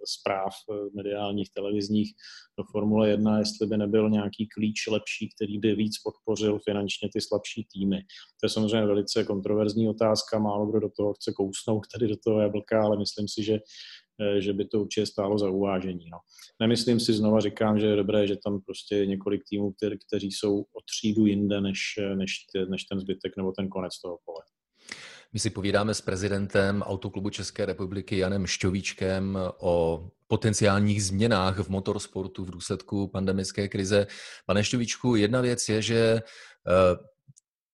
zpráv 0.05 0.53
eh, 0.71 0.75
mediálních, 0.95 1.49
televizních 1.53 2.13
do 2.57 2.63
Formule 2.71 3.09
1, 3.09 3.39
jestli 3.39 3.67
by 3.67 3.77
nebyl 3.77 4.09
nějaký 4.09 4.47
klíč 4.47 4.87
lepší, 4.87 5.29
který 5.35 5.59
by 5.59 5.75
víc 5.75 5.93
podpořil 6.03 6.59
finančně 6.59 7.09
ty 7.13 7.21
slabší 7.21 7.67
týmy. 7.73 7.97
To 8.39 8.45
je 8.45 8.49
samozřejmě 8.49 8.87
velice 8.87 9.23
kontroverzní 9.23 9.89
otázka, 9.89 10.39
málo 10.39 10.65
kdo 10.65 10.79
do 10.79 10.89
toho 10.97 11.13
chce 11.13 11.33
kousnout, 11.33 11.87
tady 11.93 12.07
do 12.07 12.15
toho 12.23 12.39
jablka, 12.39 12.83
ale 12.83 12.97
myslím 12.97 13.27
si, 13.27 13.43
že 13.43 13.53
Eh, 13.53 14.08
že 14.39 14.53
by 14.53 14.65
to 14.65 14.81
určitě 14.81 15.05
stálo 15.05 15.37
za 15.37 15.49
uvážení. 15.49 16.09
No. 16.11 16.17
Nemyslím 16.59 16.99
si, 16.99 17.13
znova 17.13 17.39
říkám, 17.39 17.79
že 17.79 17.87
je 17.87 17.95
dobré, 17.95 18.27
že 18.27 18.37
tam 18.43 18.61
prostě 18.61 18.95
je 18.95 19.05
několik 19.05 19.41
týmů, 19.49 19.71
který, 19.71 19.97
kteří 20.07 20.31
jsou 20.31 20.59
o 20.59 20.81
třídu 20.85 21.25
jinde 21.25 21.61
než, 21.61 21.79
než, 22.15 22.45
než 22.69 22.83
ten 22.83 22.99
zbytek 22.99 23.37
nebo 23.37 23.51
ten 23.51 23.69
konec 23.69 24.01
toho 24.01 24.17
pole. 24.25 24.39
My 25.33 25.39
si 25.39 25.49
povídáme 25.49 25.93
s 25.93 26.01
prezidentem 26.01 26.81
Autoklubu 26.81 27.29
České 27.29 27.65
republiky 27.65 28.17
Janem 28.17 28.47
Šťovíčkem 28.47 29.37
o 29.59 30.07
potenciálních 30.27 31.03
změnách 31.03 31.59
v 31.59 31.69
motorsportu 31.69 32.45
v 32.45 32.51
důsledku 32.51 33.07
pandemické 33.07 33.67
krize. 33.67 34.07
Pane 34.45 34.63
Šťovíčku, 34.63 35.15
jedna 35.15 35.41
věc 35.41 35.69
je, 35.69 35.81
že 35.81 35.97
eh, 35.97 36.21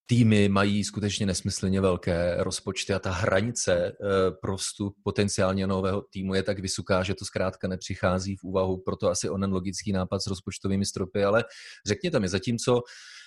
týmy 0.06 0.48
mají 0.48 0.84
skutečně 0.84 1.26
nesmyslně 1.26 1.80
velké 1.80 2.36
rozpočty 2.38 2.94
a 2.94 2.98
ta 2.98 3.10
hranice 3.10 3.86
eh, 3.86 3.94
pro 4.40 4.56
vstup 4.56 4.96
potenciálně 5.04 5.66
nového 5.66 6.02
týmu 6.10 6.34
je 6.34 6.42
tak 6.42 6.58
vysoká, 6.58 7.02
že 7.02 7.14
to 7.14 7.24
zkrátka 7.24 7.68
nepřichází 7.68 8.36
v 8.36 8.44
úvahu, 8.44 8.82
proto 8.84 9.10
asi 9.10 9.28
onen 9.28 9.52
logický 9.52 9.92
nápad 9.92 10.18
s 10.22 10.26
rozpočtovými 10.26 10.86
stropy, 10.86 11.24
ale 11.24 11.44
řekněte 11.86 12.20
mi, 12.20 12.28
zatímco 12.28 12.82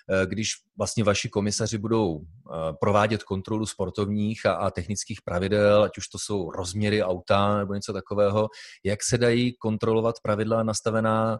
eh, 0.10 0.26
když 0.26 0.52
vlastně 0.78 1.04
vaši 1.04 1.30
komisaři 1.30 1.78
budou 1.78 2.20
eh, 2.20 2.74
provádět 2.80 3.24
kontrolu 3.24 3.66
sportovních 3.66 4.46
a, 4.46 4.54
a 4.54 4.72
technických 4.72 5.20
pravidel, 5.26 5.84
ať 5.84 5.98
už 5.98 6.08
to 6.08 6.20
jsou 6.20 6.52
rozměry 6.52 7.04
auta 7.04 7.58
nebo 7.58 7.74
něco 7.74 7.94
takového, 7.94 8.48
jak 8.84 9.04
se 9.04 9.18
dají 9.18 9.56
kontrolovat 9.58 10.16
pravidla 10.24 10.64
nastavená 10.64 11.40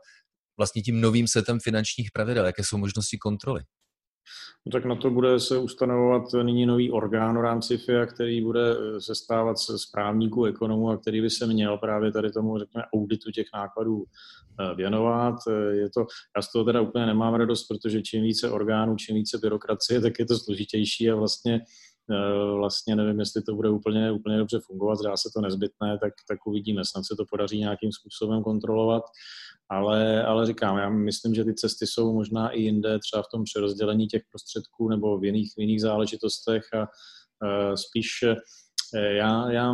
vlastně 0.58 0.82
tím 0.82 1.02
novým 1.02 1.28
setem 1.28 1.60
finančních 1.60 2.12
pravidel, 2.12 2.46
jaké 2.46 2.64
jsou 2.64 2.78
možnosti 2.78 3.18
kontroly? 3.18 3.62
No 4.66 4.72
tak 4.72 4.86
na 4.86 4.96
to 4.96 5.10
bude 5.10 5.40
se 5.40 5.58
ustanovovat 5.58 6.24
nyní 6.44 6.66
nový 6.66 6.92
orgán 6.92 7.38
v 7.38 7.42
rámci 7.42 7.78
FIA, 7.78 8.06
který 8.06 8.42
bude 8.42 8.72
eh, 8.72 9.02
sestávat 9.02 9.60
z 9.60 9.86
právníků, 9.92 10.46
ekonomů 10.46 10.90
a 10.90 10.98
který 10.98 11.22
by 11.22 11.30
se 11.30 11.48
měl 11.48 11.78
právě 11.78 12.12
tady 12.12 12.32
tomu, 12.32 12.60
řekněme, 12.60 12.84
auditu 12.94 13.32
těch 13.32 13.48
nákladů 13.54 14.04
eh, 14.04 14.76
věnovat. 14.76 15.36
Eh, 15.50 15.76
je 15.76 15.90
to, 15.90 16.06
já 16.36 16.42
z 16.42 16.52
toho 16.52 16.66
teda 16.66 16.82
úplně 16.82 17.06
nemám 17.06 17.34
radost, 17.34 17.68
protože 17.68 18.02
čím 18.02 18.24
více 18.24 18.52
orgánů, 18.52 18.96
čím 18.96 19.16
více 19.16 19.38
byrokracie, 19.38 20.02
tak 20.02 20.20
je 20.20 20.26
to 20.26 20.38
složitější 20.38 21.12
a 21.12 21.16
vlastně 21.16 21.62
vlastně 22.56 22.96
nevím, 22.96 23.20
jestli 23.20 23.42
to 23.42 23.56
bude 23.56 23.70
úplně, 23.70 24.12
úplně 24.12 24.38
dobře 24.38 24.60
fungovat, 24.60 24.96
zdá 24.96 25.18
se 25.18 25.30
to 25.36 25.42
nezbytné, 25.42 25.98
tak, 25.98 26.14
tak 26.28 26.48
uvidíme, 26.48 26.82
snad 26.86 27.04
se 27.06 27.16
to 27.16 27.26
podaří 27.30 27.60
nějakým 27.60 27.92
způsobem 27.92 28.44
kontrolovat. 28.44 29.04
Ale, 29.72 30.24
ale 30.24 30.46
říkám, 30.46 30.78
já 30.78 30.90
myslím, 30.90 31.36
že 31.36 31.44
ty 31.44 31.54
cesty 31.54 31.88
jsou 31.88 32.14
možná 32.14 32.50
i 32.50 32.62
jinde, 32.62 33.00
třeba 33.00 33.24
v 33.24 33.32
tom 33.32 33.44
přerozdělení 33.44 34.08
těch 34.08 34.22
prostředků 34.32 34.90
nebo 34.90 35.20
v 35.20 35.26
jiných, 35.26 35.54
v 35.58 35.62
jiných 35.62 35.82
záležitostech 35.82 36.64
a 36.74 36.80
uh, 36.80 37.76
spíš 37.76 38.10
Eh, 38.24 38.36
já, 38.96 39.52
já 39.52 39.74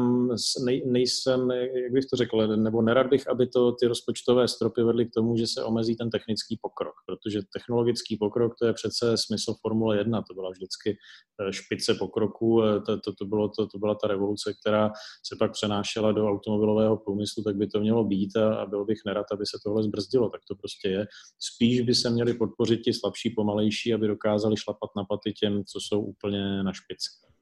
nej, 0.66 0.84
nejsem, 0.86 1.52
jak 1.52 1.92
bych 1.92 2.06
to 2.06 2.16
řekl, 2.16 2.48
nebo 2.48 2.82
nerad 2.82 3.08
bych, 3.08 3.28
aby 3.28 3.48
to 3.48 3.72
ty 3.72 3.88
rozpočtové 3.88 4.48
stropy 4.48 4.84
vedly 4.84 5.06
k 5.06 5.14
tomu, 5.14 5.38
že 5.38 5.48
se 5.48 5.64
omezí 5.64 5.96
ten 5.96 6.10
technický 6.10 6.60
pokrok, 6.62 6.94
protože 7.06 7.40
technologický 7.54 8.18
pokrok 8.18 8.54
to 8.60 8.66
je 8.66 8.74
přece 8.74 9.18
smysl 9.18 9.54
Formule 9.62 9.98
1, 9.98 10.22
to 10.22 10.34
byla 10.34 10.50
vždycky 10.50 10.98
eh, 11.42 11.54
špice 11.54 11.94
pokroku, 11.94 12.64
eh, 12.64 12.82
to, 12.82 13.00
to, 13.00 13.14
to, 13.14 13.26
bylo, 13.26 13.50
to, 13.50 13.68
to 13.68 13.78
byla 13.78 13.96
ta 13.96 14.08
revoluce, 14.08 14.54
která 14.62 14.92
se 15.28 15.36
pak 15.40 15.52
přenášela 15.52 16.12
do 16.12 16.30
automobilového 16.30 16.98
průmyslu, 16.98 17.44
tak 17.44 17.56
by 17.56 17.68
to 17.68 17.80
mělo 17.80 18.04
být 18.04 18.38
a, 18.38 18.56
a 18.56 18.66
byl 18.66 18.86
bych 18.86 19.00
nerad, 19.06 19.26
aby 19.32 19.46
se 19.46 19.58
tohle 19.64 19.84
zbrzdilo, 19.84 20.30
tak 20.30 20.42
to 20.48 20.56
prostě 20.56 20.90
je. 20.90 21.08
Spíš 21.40 21.82
by 21.82 21.96
se 21.96 22.10
měli 22.10 22.34
podpořit 22.34 22.78
ti 22.78 22.94
slabší, 22.94 23.30
pomalejší, 23.30 23.94
aby 23.94 24.08
dokázali 24.08 24.58
šlapat 24.58 24.90
na 24.98 25.04
paty 25.04 25.34
těm, 25.34 25.64
co 25.64 25.80
jsou 25.80 26.02
úplně 26.02 26.64
na 26.64 26.74
špici. 26.74 27.35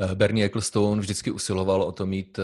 Eh, 0.00 0.14
Bernie 0.14 0.44
Ecclestone 0.44 1.00
vždycky 1.00 1.30
usiloval 1.30 1.82
o 1.82 1.92
to 1.92 2.06
mít 2.06 2.38
eh, 2.38 2.42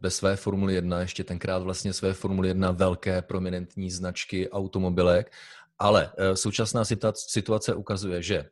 ve 0.00 0.10
své 0.10 0.36
Formuli 0.36 0.74
1, 0.74 1.00
ještě 1.00 1.24
tenkrát 1.24 1.62
vlastně 1.62 1.92
své 1.92 2.12
Formuli 2.12 2.48
1 2.48 2.70
velké 2.70 3.22
prominentní 3.22 3.90
značky 3.90 4.50
automobilek, 4.50 5.32
ale 5.78 6.12
eh, 6.18 6.36
současná 6.36 6.84
situace 7.14 7.74
ukazuje, 7.74 8.22
že 8.22 8.44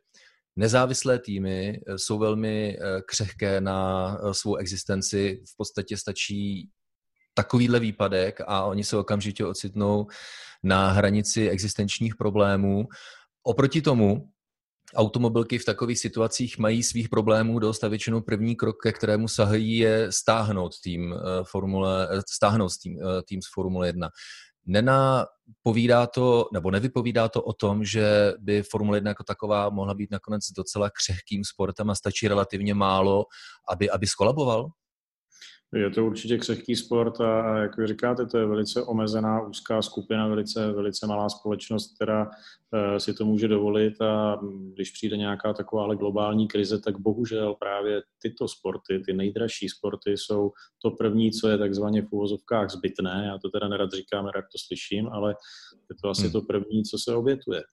nezávislé 0.55 1.19
týmy 1.19 1.81
jsou 1.95 2.19
velmi 2.19 2.77
křehké 3.05 3.61
na 3.61 4.17
svou 4.31 4.55
existenci, 4.55 5.41
v 5.53 5.57
podstatě 5.57 5.97
stačí 5.97 6.69
takovýhle 7.33 7.79
výpadek 7.79 8.41
a 8.47 8.63
oni 8.63 8.83
se 8.83 8.97
okamžitě 8.97 9.45
ocitnou 9.45 10.07
na 10.63 10.91
hranici 10.91 11.49
existenčních 11.49 12.15
problémů. 12.15 12.87
Oproti 13.43 13.81
tomu 13.81 14.29
automobilky 14.95 15.57
v 15.57 15.65
takových 15.65 15.99
situacích 15.99 16.57
mají 16.57 16.83
svých 16.83 17.09
problémů 17.09 17.59
dost 17.59 17.83
a 17.83 17.87
většinou 17.87 18.21
první 18.21 18.55
krok, 18.55 18.75
ke 18.83 18.91
kterému 18.91 19.27
sahají, 19.27 19.77
je 19.77 20.11
stáhnout 20.11 20.79
tým, 20.83 21.11
uh, 21.11 21.17
formule, 21.43 22.07
eh, 22.11 22.21
stáhnout 22.29 22.71
tým, 22.83 22.95
uh, 22.95 23.21
tým 23.27 23.41
z 23.41 23.45
Formule 23.53 23.87
1. 23.87 24.09
Nenapovídá 24.65 26.07
to, 26.07 26.49
nebo 26.53 26.71
nevypovídá 26.71 27.29
to 27.29 27.43
o 27.43 27.53
tom, 27.53 27.85
že 27.85 28.33
by 28.39 28.63
Formule 28.63 28.97
1 28.97 29.09
jako 29.09 29.23
taková 29.23 29.69
mohla 29.69 29.93
být 29.93 30.11
nakonec 30.11 30.51
docela 30.57 30.89
křehkým 30.89 31.43
sportem 31.43 31.89
a 31.89 31.95
stačí 31.95 32.27
relativně 32.27 32.73
málo, 32.73 33.25
aby, 33.69 33.89
aby 33.89 34.07
skolaboval? 34.07 34.69
Je 35.73 35.89
to 35.89 36.05
určitě 36.05 36.37
křehký 36.37 36.75
sport 36.75 37.21
a 37.21 37.57
jak 37.57 37.77
vy 37.77 37.87
říkáte, 37.87 38.25
to 38.25 38.37
je 38.37 38.45
velice 38.45 38.83
omezená 38.83 39.41
úzká 39.41 39.81
skupina, 39.81 40.27
velice, 40.27 40.71
velice 40.71 41.07
malá 41.07 41.29
společnost, 41.29 41.95
která 41.95 42.29
eh, 42.73 42.99
si 42.99 43.13
to 43.13 43.25
může 43.25 43.47
dovolit 43.47 44.01
a 44.01 44.39
když 44.73 44.91
přijde 44.91 45.17
nějaká 45.17 45.53
taková 45.53 45.93
globální 45.95 46.47
krize, 46.47 46.79
tak 46.79 46.99
bohužel 46.99 47.55
právě 47.55 48.01
tyto 48.21 48.47
sporty, 48.47 48.99
ty 49.05 49.13
nejdražší 49.13 49.69
sporty 49.69 50.11
jsou 50.11 50.51
to 50.81 50.91
první, 50.91 51.31
co 51.31 51.49
je 51.49 51.57
takzvaně 51.57 52.01
v 52.01 52.11
úvozovkách 52.11 52.69
zbytné. 52.69 53.23
Já 53.27 53.37
to 53.37 53.49
teda 53.49 53.67
nerad 53.67 53.91
říkám, 53.91 54.25
jak 54.25 54.45
to 54.45 54.57
slyším, 54.67 55.07
ale 55.07 55.35
je 55.89 55.95
to 56.01 56.09
asi 56.09 56.23
hmm. 56.23 56.31
to 56.31 56.41
první, 56.41 56.83
co 56.83 56.97
se 56.97 57.15
obětuje 57.15 57.63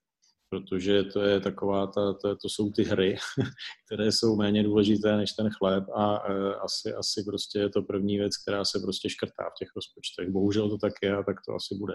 protože 0.55 1.03
to 1.05 1.23
je 1.23 1.41
taková, 1.41 1.87
ta, 1.87 2.13
to, 2.13 2.37
to 2.37 2.49
jsou 2.49 2.71
ty 2.71 2.85
hry, 2.85 3.17
které 3.87 4.13
jsou 4.13 4.37
méně 4.37 4.63
důležité 4.63 5.17
než 5.17 5.33
ten 5.33 5.51
chléb 5.51 5.85
a 5.97 6.33
e, 6.33 6.55
asi, 6.55 6.95
asi 6.95 7.23
prostě 7.27 7.59
je 7.59 7.69
to 7.69 7.83
první 7.83 8.19
věc, 8.19 8.33
která 8.37 8.65
se 8.65 8.79
prostě 8.81 9.11
škrtá 9.11 9.45
v 9.45 9.59
těch 9.59 9.69
rozpočtech. 9.77 10.29
Bohužel 10.33 10.71
to 10.71 10.79
tak 10.79 10.93
je 11.03 11.17
a 11.17 11.23
tak 11.23 11.37
to 11.49 11.55
asi 11.55 11.75
bude. 11.75 11.95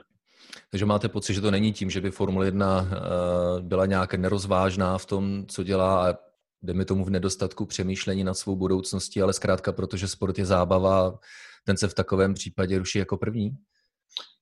Takže 0.71 0.85
máte 0.85 1.09
pocit, 1.09 1.33
že 1.33 1.41
to 1.41 1.51
není 1.51 1.73
tím, 1.73 1.89
že 1.89 2.01
by 2.01 2.11
Formule 2.11 2.45
1 2.45 2.81
e, 2.81 3.61
byla 3.61 3.85
nějak 3.85 4.13
nerozvážná 4.13 4.97
v 4.97 5.05
tom, 5.05 5.45
co 5.47 5.63
dělá 5.63 6.09
a 6.09 6.15
jdeme 6.61 6.85
tomu 6.85 7.05
v 7.05 7.09
nedostatku 7.09 7.65
přemýšlení 7.65 8.23
nad 8.23 8.33
svou 8.33 8.55
budoucností, 8.55 9.21
ale 9.21 9.33
zkrátka, 9.33 9.71
protože 9.71 10.07
sport 10.07 10.39
je 10.39 10.45
zábava, 10.45 11.19
ten 11.65 11.77
se 11.77 11.87
v 11.87 11.93
takovém 11.93 12.33
případě 12.33 12.77
ruší 12.77 12.99
jako 12.99 13.17
první? 13.17 13.51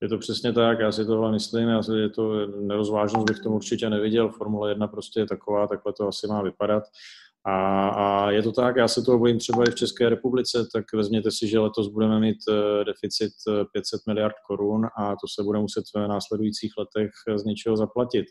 Je 0.01 0.09
to 0.09 0.17
přesně 0.17 0.53
tak, 0.53 0.79
já 0.79 0.91
si 0.91 1.05
tohle 1.05 1.31
myslím, 1.31 1.69
já 1.69 1.83
si, 1.83 1.91
je 1.91 2.09
to 2.09 2.47
nerozvážnost 2.47 3.27
bych 3.27 3.39
tomu 3.39 3.55
určitě 3.55 3.89
neviděl, 3.89 4.29
Formule 4.29 4.71
1 4.71 4.87
prostě 4.87 5.19
je 5.19 5.25
taková, 5.25 5.67
takhle 5.67 5.93
to 5.93 6.07
asi 6.07 6.27
má 6.27 6.41
vypadat. 6.41 6.83
A, 7.45 7.89
a 7.89 8.31
je 8.31 8.43
to 8.43 8.51
tak, 8.51 8.75
já 8.75 8.87
se 8.87 9.01
toho 9.01 9.19
bojím 9.19 9.39
třeba 9.39 9.63
i 9.63 9.71
v 9.71 9.75
České 9.75 10.09
republice, 10.09 10.67
tak 10.73 10.85
vezměte 10.93 11.31
si, 11.31 11.47
že 11.47 11.59
letos 11.59 11.87
budeme 11.87 12.19
mít 12.19 12.37
eh, 12.49 12.85
deficit 12.85 13.31
500 13.73 13.99
eh, 13.99 14.01
miliard 14.07 14.35
korun 14.47 14.85
a 14.97 15.11
to 15.11 15.27
se 15.35 15.43
bude 15.43 15.59
muset 15.59 15.83
v 15.95 16.07
následujících 16.07 16.71
letech 16.77 17.11
z 17.35 17.43
něčeho 17.43 17.77
zaplatit 17.77 18.25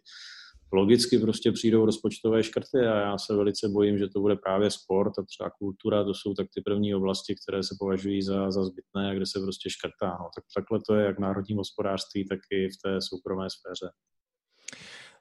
logicky 0.72 1.18
prostě 1.18 1.52
přijdou 1.52 1.86
rozpočtové 1.86 2.42
škrty 2.42 2.78
a 2.78 2.96
já 3.00 3.18
se 3.18 3.36
velice 3.36 3.68
bojím, 3.68 3.98
že 3.98 4.08
to 4.08 4.20
bude 4.20 4.36
právě 4.36 4.70
sport 4.70 5.18
a 5.18 5.22
třeba 5.22 5.50
kultura, 5.50 6.04
to 6.04 6.14
jsou 6.14 6.34
tak 6.34 6.46
ty 6.54 6.60
první 6.60 6.94
oblasti, 6.94 7.34
které 7.42 7.62
se 7.62 7.76
považují 7.78 8.22
za, 8.22 8.50
za 8.50 8.64
zbytné 8.64 9.10
a 9.10 9.14
kde 9.14 9.26
se 9.26 9.40
prostě 9.40 9.70
škrtá. 9.70 10.16
No, 10.20 10.28
tak 10.34 10.44
takhle 10.56 10.80
to 10.88 10.94
je 10.94 11.06
jak 11.06 11.16
v 11.16 11.20
národním 11.20 11.58
hospodářství, 11.58 12.28
tak 12.28 12.38
i 12.50 12.68
v 12.68 12.76
té 12.84 13.02
soukromé 13.02 13.46
sféře. 13.50 13.90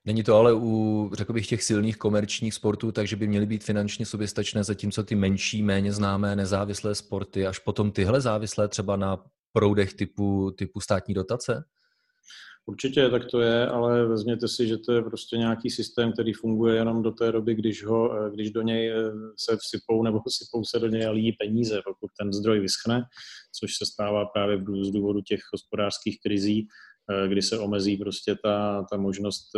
Není 0.06 0.24
to 0.24 0.36
ale 0.36 0.54
u, 0.54 1.12
řekl 1.14 1.34
bych, 1.34 1.48
těch 1.48 1.64
silných 1.64 1.98
komerčních 1.98 2.54
sportů, 2.54 2.92
takže 2.92 3.16
by 3.16 3.28
měly 3.28 3.46
být 3.46 3.64
finančně 3.64 4.06
soběstačné, 4.06 4.64
zatímco 4.64 5.04
ty 5.04 5.16
menší, 5.16 5.64
méně 5.64 5.94
známé, 5.94 6.36
nezávislé 6.36 6.96
sporty, 6.96 7.48
až 7.48 7.60
potom 7.60 7.92
tyhle 7.92 8.22
závislé 8.22 8.68
třeba 8.68 8.96
na 8.96 9.24
proudech 9.52 9.94
typu, 9.94 10.52
typu 10.58 10.80
státní 10.80 11.14
dotace? 11.14 11.64
Určitě 12.68 13.10
tak 13.10 13.26
to 13.26 13.42
je, 13.42 13.68
ale 13.68 14.06
vezměte 14.06 14.48
si, 14.48 14.68
že 14.68 14.78
to 14.78 14.94
je 14.94 15.02
prostě 15.02 15.38
nějaký 15.38 15.70
systém, 15.70 16.14
který 16.14 16.34
funguje 16.34 16.76
jenom 16.76 17.04
do 17.04 17.12
té 17.12 17.32
doby, 17.32 17.56
když, 17.56 17.86
ho, 17.86 18.28
eh, 18.28 18.32
když 18.32 18.52
do 18.52 18.62
něj 18.62 18.92
eh, 18.92 19.12
se 19.38 19.58
vsypou 19.58 20.04
nebo 20.04 20.20
sypou 20.30 20.64
se 20.64 20.80
do 20.80 20.88
něj 20.88 21.06
a 21.06 21.12
líjí 21.12 21.32
peníze, 21.32 21.82
pokud 21.86 22.12
ten 22.20 22.34
zdroj 22.34 22.60
vyschne, 22.60 23.04
což 23.60 23.78
se 23.78 23.86
stává 23.86 24.26
právě 24.26 24.58
z 24.82 24.92
důvodu 24.92 25.22
těch 25.22 25.40
hospodářských 25.54 26.20
krizí, 26.20 26.68
eh, 27.12 27.28
kdy 27.28 27.42
se 27.42 27.60
omezí 27.60 27.98
prostě 27.98 28.36
ta, 28.44 28.86
ta 28.92 28.98
možnost 28.98 29.50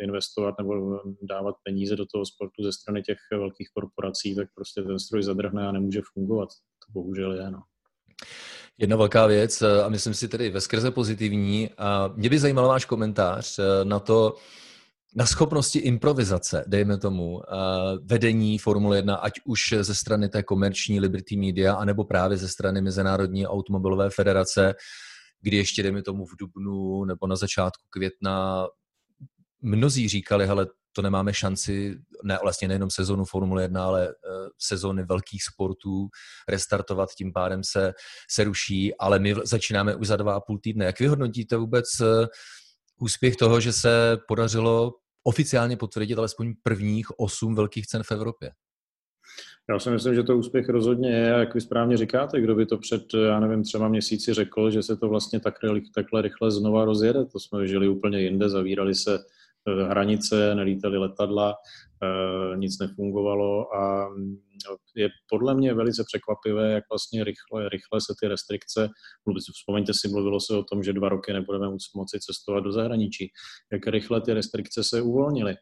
investovat 0.00 0.54
nebo 0.58 1.00
dávat 1.22 1.54
peníze 1.64 1.96
do 1.96 2.06
toho 2.06 2.26
sportu 2.26 2.62
ze 2.62 2.72
strany 2.72 3.02
těch 3.02 3.18
velkých 3.32 3.68
korporací, 3.74 4.34
tak 4.34 4.48
prostě 4.54 4.82
ten 4.82 4.98
stroj 4.98 5.22
zadrhne 5.22 5.66
a 5.66 5.72
nemůže 5.72 6.00
fungovat. 6.14 6.48
To 6.86 6.92
bohužel 6.92 7.32
je, 7.32 7.50
no. 7.50 7.62
Jedna 8.78 8.96
velká 8.96 9.26
věc, 9.26 9.62
eh, 9.62 9.82
a 9.82 9.88
myslím 9.88 10.14
si 10.14 10.28
tedy 10.28 10.50
veskrze 10.50 10.90
pozitivní, 10.90 11.70
a 11.78 12.10
mě 12.16 12.30
by 12.30 12.38
zajímal 12.38 12.68
váš 12.68 12.84
komentář 12.84 13.58
eh, 13.58 13.84
na 13.84 13.98
to, 13.98 14.36
na 15.16 15.26
schopnosti 15.26 15.78
improvizace, 15.78 16.64
dejme 16.66 16.98
tomu, 16.98 17.42
eh, 17.42 17.56
vedení 18.04 18.58
Formule 18.58 18.96
1, 18.96 19.14
ať 19.14 19.32
už 19.44 19.74
ze 19.80 19.94
strany 19.94 20.28
té 20.28 20.42
komerční 20.42 21.00
Liberty 21.00 21.36
Media, 21.36 21.74
anebo 21.74 22.04
právě 22.04 22.36
ze 22.36 22.48
strany 22.48 22.82
Mezinárodní 22.82 23.46
automobilové 23.46 24.10
federace, 24.10 24.74
kdy 25.40 25.56
ještě, 25.56 25.82
dejme 25.82 26.02
tomu, 26.02 26.26
v 26.26 26.36
Dubnu 26.40 27.04
nebo 27.04 27.26
na 27.26 27.36
začátku 27.36 27.82
května 27.90 28.66
mnozí 29.62 30.08
říkali, 30.08 30.46
hele, 30.46 30.66
to 30.92 31.02
nemáme 31.02 31.34
šanci, 31.34 31.98
ne, 32.24 32.38
vlastně 32.42 32.68
nejenom 32.68 32.90
sezonu 32.90 33.24
Formule 33.24 33.62
1, 33.62 33.84
ale 33.84 34.08
uh, 34.08 34.12
sezony 34.58 35.02
velkých 35.02 35.42
sportů 35.42 36.08
restartovat, 36.48 37.08
tím 37.14 37.32
pádem 37.32 37.60
se, 37.64 37.92
se 38.30 38.44
ruší, 38.44 38.94
ale 38.96 39.18
my 39.18 39.34
začínáme 39.44 39.94
už 39.94 40.06
za 40.06 40.16
dva 40.16 40.34
a 40.34 40.40
půl 40.40 40.58
týdne. 40.58 40.84
Jak 40.84 41.00
vyhodnotíte 41.00 41.56
vůbec 41.56 41.86
uh, 42.00 42.26
úspěch 43.00 43.36
toho, 43.36 43.60
že 43.60 43.72
se 43.72 44.18
podařilo 44.28 44.92
oficiálně 45.24 45.76
potvrdit 45.76 46.18
alespoň 46.18 46.54
prvních 46.62 47.06
osm 47.18 47.54
velkých 47.54 47.86
cen 47.86 48.02
v 48.02 48.12
Evropě? 48.12 48.50
Já 49.70 49.78
si 49.78 49.90
myslím, 49.90 50.14
že 50.14 50.22
to 50.22 50.36
úspěch 50.36 50.68
rozhodně 50.68 51.10
je, 51.10 51.28
jak 51.28 51.54
vy 51.54 51.60
správně 51.60 51.96
říkáte, 51.96 52.40
kdo 52.40 52.54
by 52.54 52.66
to 52.66 52.78
před, 52.78 53.02
já 53.26 53.40
nevím, 53.40 53.62
třema 53.62 53.88
měsíci 53.88 54.34
řekl, 54.34 54.70
že 54.70 54.82
se 54.82 54.96
to 54.96 55.08
vlastně 55.08 55.40
tak, 55.40 55.54
takhle 55.94 56.22
rychle 56.22 56.50
znova 56.50 56.84
rozjede. 56.84 57.24
To 57.24 57.40
jsme 57.40 57.66
žili 57.66 57.88
úplně 57.88 58.20
jinde, 58.20 58.48
zavírali 58.48 58.94
se 58.94 59.18
Eh, 59.18 59.41
hranice, 59.66 60.54
nelítaly 60.54 60.98
letadla, 60.98 61.54
eh, 62.02 62.56
nic 62.56 62.78
nefungovalo 62.78 63.74
a 63.74 64.08
mm, 64.08 64.36
je 64.96 65.08
podle 65.30 65.54
mě 65.54 65.74
velice 65.74 66.04
překvapivé, 66.06 66.72
jak 66.72 66.84
vlastně 66.90 67.24
rychle, 67.24 67.68
rychle 67.68 68.00
se 68.00 68.14
ty 68.20 68.28
restrikce, 68.28 68.88
vzpomeňte 69.52 69.92
si, 69.94 70.08
mluvilo 70.08 70.40
se 70.40 70.56
o 70.56 70.62
tom, 70.62 70.82
že 70.82 70.92
dva 70.92 71.08
roky 71.08 71.32
nebudeme 71.32 71.66
moci 71.96 72.18
cestovat 72.20 72.64
do 72.64 72.72
zahraničí, 72.72 73.32
jak 73.72 73.86
rychle 73.86 74.20
ty 74.20 74.32
restrikce 74.32 74.84
se 74.84 75.02
uvolnily. 75.02 75.54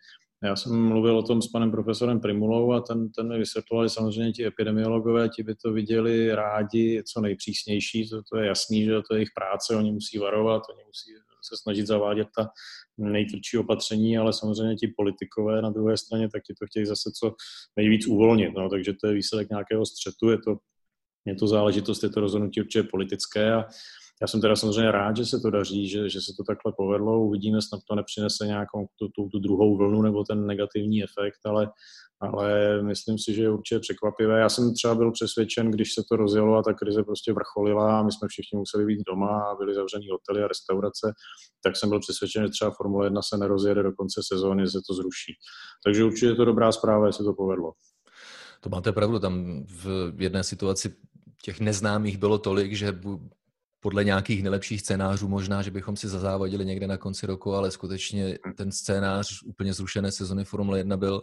Já 0.45 0.57
jsem 0.57 0.85
mluvil 0.89 1.19
o 1.19 1.23
tom 1.23 1.43
s 1.43 1.49
panem 1.49 1.71
profesorem 1.71 2.21
Primulou 2.21 2.73
a 2.73 2.81
ten, 2.81 3.11
ten 3.11 3.29
mi 3.29 3.39
vysvětloval, 3.39 3.89
že 3.89 3.95
samozřejmě 3.95 4.33
ti 4.33 4.47
epidemiologové, 4.47 5.29
ti 5.29 5.43
by 5.43 5.55
to 5.55 5.73
viděli 5.73 6.35
rádi 6.35 7.03
co 7.07 7.21
nejpřísnější, 7.21 8.09
to, 8.09 8.23
to 8.33 8.39
je 8.39 8.47
jasný, 8.47 8.85
že 8.85 8.93
to 9.09 9.15
je 9.15 9.19
jejich 9.19 9.31
práce, 9.35 9.77
oni 9.77 9.93
musí 9.93 10.19
varovat, 10.19 10.63
oni 10.75 10.85
musí 10.87 11.13
se 11.51 11.63
snažit 11.63 11.87
zavádět 11.87 12.29
ta 12.37 12.49
nejtvrdší 12.99 13.59
opatření, 13.59 14.19
ale 14.19 14.33
samozřejmě 14.33 14.77
ti 14.77 14.93
politikové 14.97 15.63
na 15.63 15.71
druhé 15.71 15.97
straně 15.97 16.29
taky 16.29 16.55
to 16.61 16.67
chtějí 16.67 16.87
zase 16.87 17.11
co 17.21 17.35
nejvíc 17.77 18.07
uvolnit. 18.07 18.53
No, 18.57 18.69
takže 18.69 18.93
to 19.01 19.07
je 19.07 19.15
výsledek 19.15 19.51
nějakého 19.51 19.87
střetu, 19.87 20.31
je 20.31 20.39
to, 20.39 20.57
je 21.27 21.35
to 21.35 21.47
záležitost, 21.47 22.03
je 22.03 22.11
to 22.11 22.21
rozhodnutí 22.21 22.61
určitě 22.61 22.83
politické 22.83 23.53
a 23.53 23.65
já 24.21 24.27
jsem 24.27 24.41
teda 24.41 24.57
samozřejmě 24.57 24.91
rád, 24.93 25.17
že 25.17 25.27
se 25.27 25.41
to 25.41 25.51
daří, 25.51 25.89
že, 25.89 26.09
že 26.09 26.21
se 26.21 26.33
to 26.37 26.45
takhle 26.45 26.73
povedlo. 26.77 27.21
Uvidíme, 27.21 27.63
snad 27.63 27.81
to 27.89 27.95
nepřinese 27.95 28.47
nějakou 28.47 28.87
tu, 28.99 29.09
tu, 29.09 29.29
tu 29.29 29.39
druhou 29.39 29.77
vlnu 29.77 30.03
nebo 30.03 30.25
ten 30.25 30.47
negativní 30.47 31.03
efekt, 31.03 31.41
ale, 31.45 31.71
ale 32.21 32.83
myslím 32.83 33.19
si, 33.19 33.35
že 33.35 33.43
je 33.43 33.51
určitě 33.51 33.79
překvapivé. 33.79 34.41
Já 34.41 34.49
jsem 34.49 34.75
třeba 34.75 34.95
byl 34.95 35.13
přesvědčen, 35.13 35.71
když 35.71 35.95
se 35.95 36.03
to 36.09 36.17
rozjelo 36.17 36.57
a 36.57 36.63
ta 36.63 36.73
krize 36.73 37.03
prostě 37.03 37.33
vrcholila 37.33 37.99
a 37.99 38.03
my 38.03 38.13
jsme 38.13 38.29
všichni 38.29 38.59
museli 38.59 38.87
být 38.87 39.01
doma 39.07 39.43
a 39.43 39.55
byly 39.55 39.75
zavřený 39.75 40.09
hotely 40.09 40.45
a 40.45 40.49
restaurace, 40.49 41.13
tak 41.63 41.77
jsem 41.77 41.89
byl 41.89 42.01
přesvědčen, 42.01 42.43
že 42.43 42.51
třeba 42.51 42.71
Formule 42.71 43.07
1 43.07 43.23
se 43.23 43.39
nerozjede 43.39 43.83
do 43.83 43.93
konce 43.93 44.21
sezóny, 44.25 44.63
že 44.63 44.71
se 44.71 44.81
to 44.89 44.95
zruší. 44.95 45.33
Takže 45.85 46.05
určitě 46.05 46.27
je 46.27 46.35
to 46.35 46.45
dobrá 46.45 46.73
zpráva, 46.73 47.07
že 47.07 47.13
se 47.13 47.25
to 47.25 47.33
povedlo. 47.33 47.73
To 48.61 48.71
máte 48.71 48.93
pravdu, 48.93 49.19
tam 49.19 49.65
v 49.69 50.15
jedné 50.19 50.45
situaci 50.45 50.95
těch 51.43 51.61
neznámých 51.61 52.19
bylo 52.19 52.39
tolik, 52.39 52.73
že 52.73 53.01
podle 53.81 54.05
nějakých 54.05 54.43
nejlepších 54.43 54.81
scénářů 54.81 55.29
možná, 55.29 55.63
že 55.63 55.71
bychom 55.71 55.97
si 55.97 56.09
zazávodili 56.09 56.65
někde 56.65 56.87
na 56.87 56.97
konci 56.97 57.27
roku, 57.27 57.55
ale 57.55 57.71
skutečně 57.71 58.39
ten 58.57 58.73
scénář 58.73 59.43
úplně 59.43 59.73
zrušené 59.73 60.13
sezony 60.13 60.45
Formule 60.45 60.79
1 60.79 60.97
byl 60.97 61.23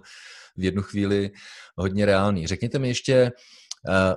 v 0.57 0.63
jednu 0.63 0.81
chvíli 0.81 1.31
hodně 1.75 2.05
reálný. 2.05 2.47
Řekněte 2.47 2.79
mi 2.79 2.87
ještě, 2.87 3.31
eh, 3.89 4.15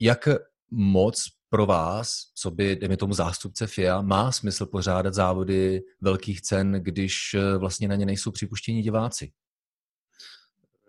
jak 0.00 0.28
moc 0.70 1.24
pro 1.48 1.66
vás, 1.66 2.12
co 2.34 2.50
by, 2.50 2.76
dejme 2.76 2.96
tomu 2.96 3.14
zástupce 3.14 3.66
FIA, 3.66 4.02
má 4.02 4.32
smysl 4.32 4.66
pořádat 4.66 5.14
závody 5.14 5.82
velkých 6.00 6.40
cen, 6.40 6.72
když 6.72 7.34
eh, 7.34 7.58
vlastně 7.58 7.88
na 7.88 7.94
ně 7.94 8.06
nejsou 8.06 8.30
připuštěni 8.30 8.82
diváci? 8.82 9.32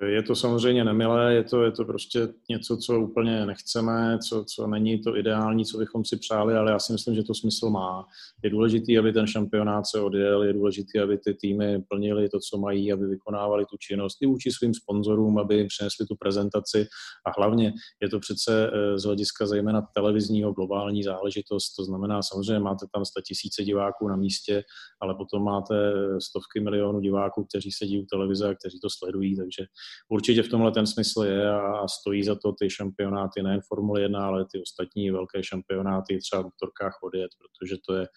Je 0.05 0.23
to 0.23 0.35
samozřejmě 0.35 0.83
nemilé, 0.83 1.33
je 1.33 1.43
to, 1.43 1.63
je 1.63 1.71
to 1.71 1.85
prostě 1.85 2.27
něco, 2.49 2.77
co 2.77 2.99
úplně 2.99 3.45
nechceme, 3.45 4.17
co, 4.29 4.45
co 4.55 4.67
není 4.67 5.01
to 5.01 5.17
ideální, 5.17 5.65
co 5.65 5.77
bychom 5.77 6.05
si 6.05 6.17
přáli, 6.17 6.53
ale 6.53 6.71
já 6.71 6.79
si 6.79 6.93
myslím, 6.93 7.15
že 7.15 7.23
to 7.23 7.33
smysl 7.33 7.69
má. 7.69 8.05
Je 8.43 8.49
důležité, 8.49 8.97
aby 8.99 9.13
ten 9.13 9.27
šampionát 9.27 9.87
se 9.87 9.99
odjel, 9.99 10.43
je 10.43 10.53
důležité, 10.53 11.01
aby 11.01 11.17
ty 11.17 11.33
týmy 11.33 11.83
plnili 11.89 12.29
to, 12.29 12.39
co 12.39 12.57
mají, 12.57 12.93
aby 12.93 13.07
vykonávali 13.07 13.65
tu 13.65 13.77
činnost 13.77 14.17
i 14.21 14.25
vůči 14.25 14.51
svým 14.51 14.73
sponzorům, 14.73 15.37
aby 15.37 15.55
jim 15.55 15.67
přinesli 15.67 16.05
tu 16.05 16.15
prezentaci 16.15 16.87
a 17.25 17.41
hlavně 17.41 17.73
je 18.01 18.09
to 18.09 18.19
přece 18.19 18.71
eh, 18.73 18.99
z 18.99 19.03
hlediska 19.03 19.47
zejména 19.47 19.81
televizního 19.95 20.53
globální 20.53 21.03
záležitost, 21.03 21.73
to 21.75 21.83
znamená 21.83 22.21
samozřejmě 22.21 22.59
máte 22.59 22.85
tam 22.93 23.03
tisíce 23.27 23.63
diváků 23.63 24.07
na 24.07 24.15
místě, 24.15 24.63
ale 25.01 25.15
potom 25.15 25.43
máte 25.43 25.75
stovky 26.21 26.59
milionů 26.59 26.99
diváků, 26.99 27.45
kteří 27.45 27.71
sedí 27.71 28.01
u 28.01 28.05
televize 28.05 28.49
a 28.49 28.55
kteří 28.55 28.79
to 28.79 28.87
sledují, 28.89 29.35
takže 29.35 29.65
určitě 30.09 30.43
v 30.43 30.49
tomhle 30.49 30.71
ten 30.71 30.87
smysl 30.87 31.23
je 31.23 31.49
a 31.49 31.87
stojí 31.87 32.23
za 32.23 32.35
to 32.35 32.51
ty 32.59 32.69
šampionáty, 32.69 33.43
nejen 33.43 33.61
Formule 33.67 34.01
1, 34.01 34.25
ale 34.25 34.45
ty 34.51 34.61
ostatní 34.61 35.11
velké 35.11 35.43
šampionáty 35.43 36.17
třeba 36.17 36.41
v 36.41 36.45
motorkách 36.45 36.99
odjet, 37.03 37.31
protože 37.39 37.75
to 37.87 37.95
je, 37.95 38.07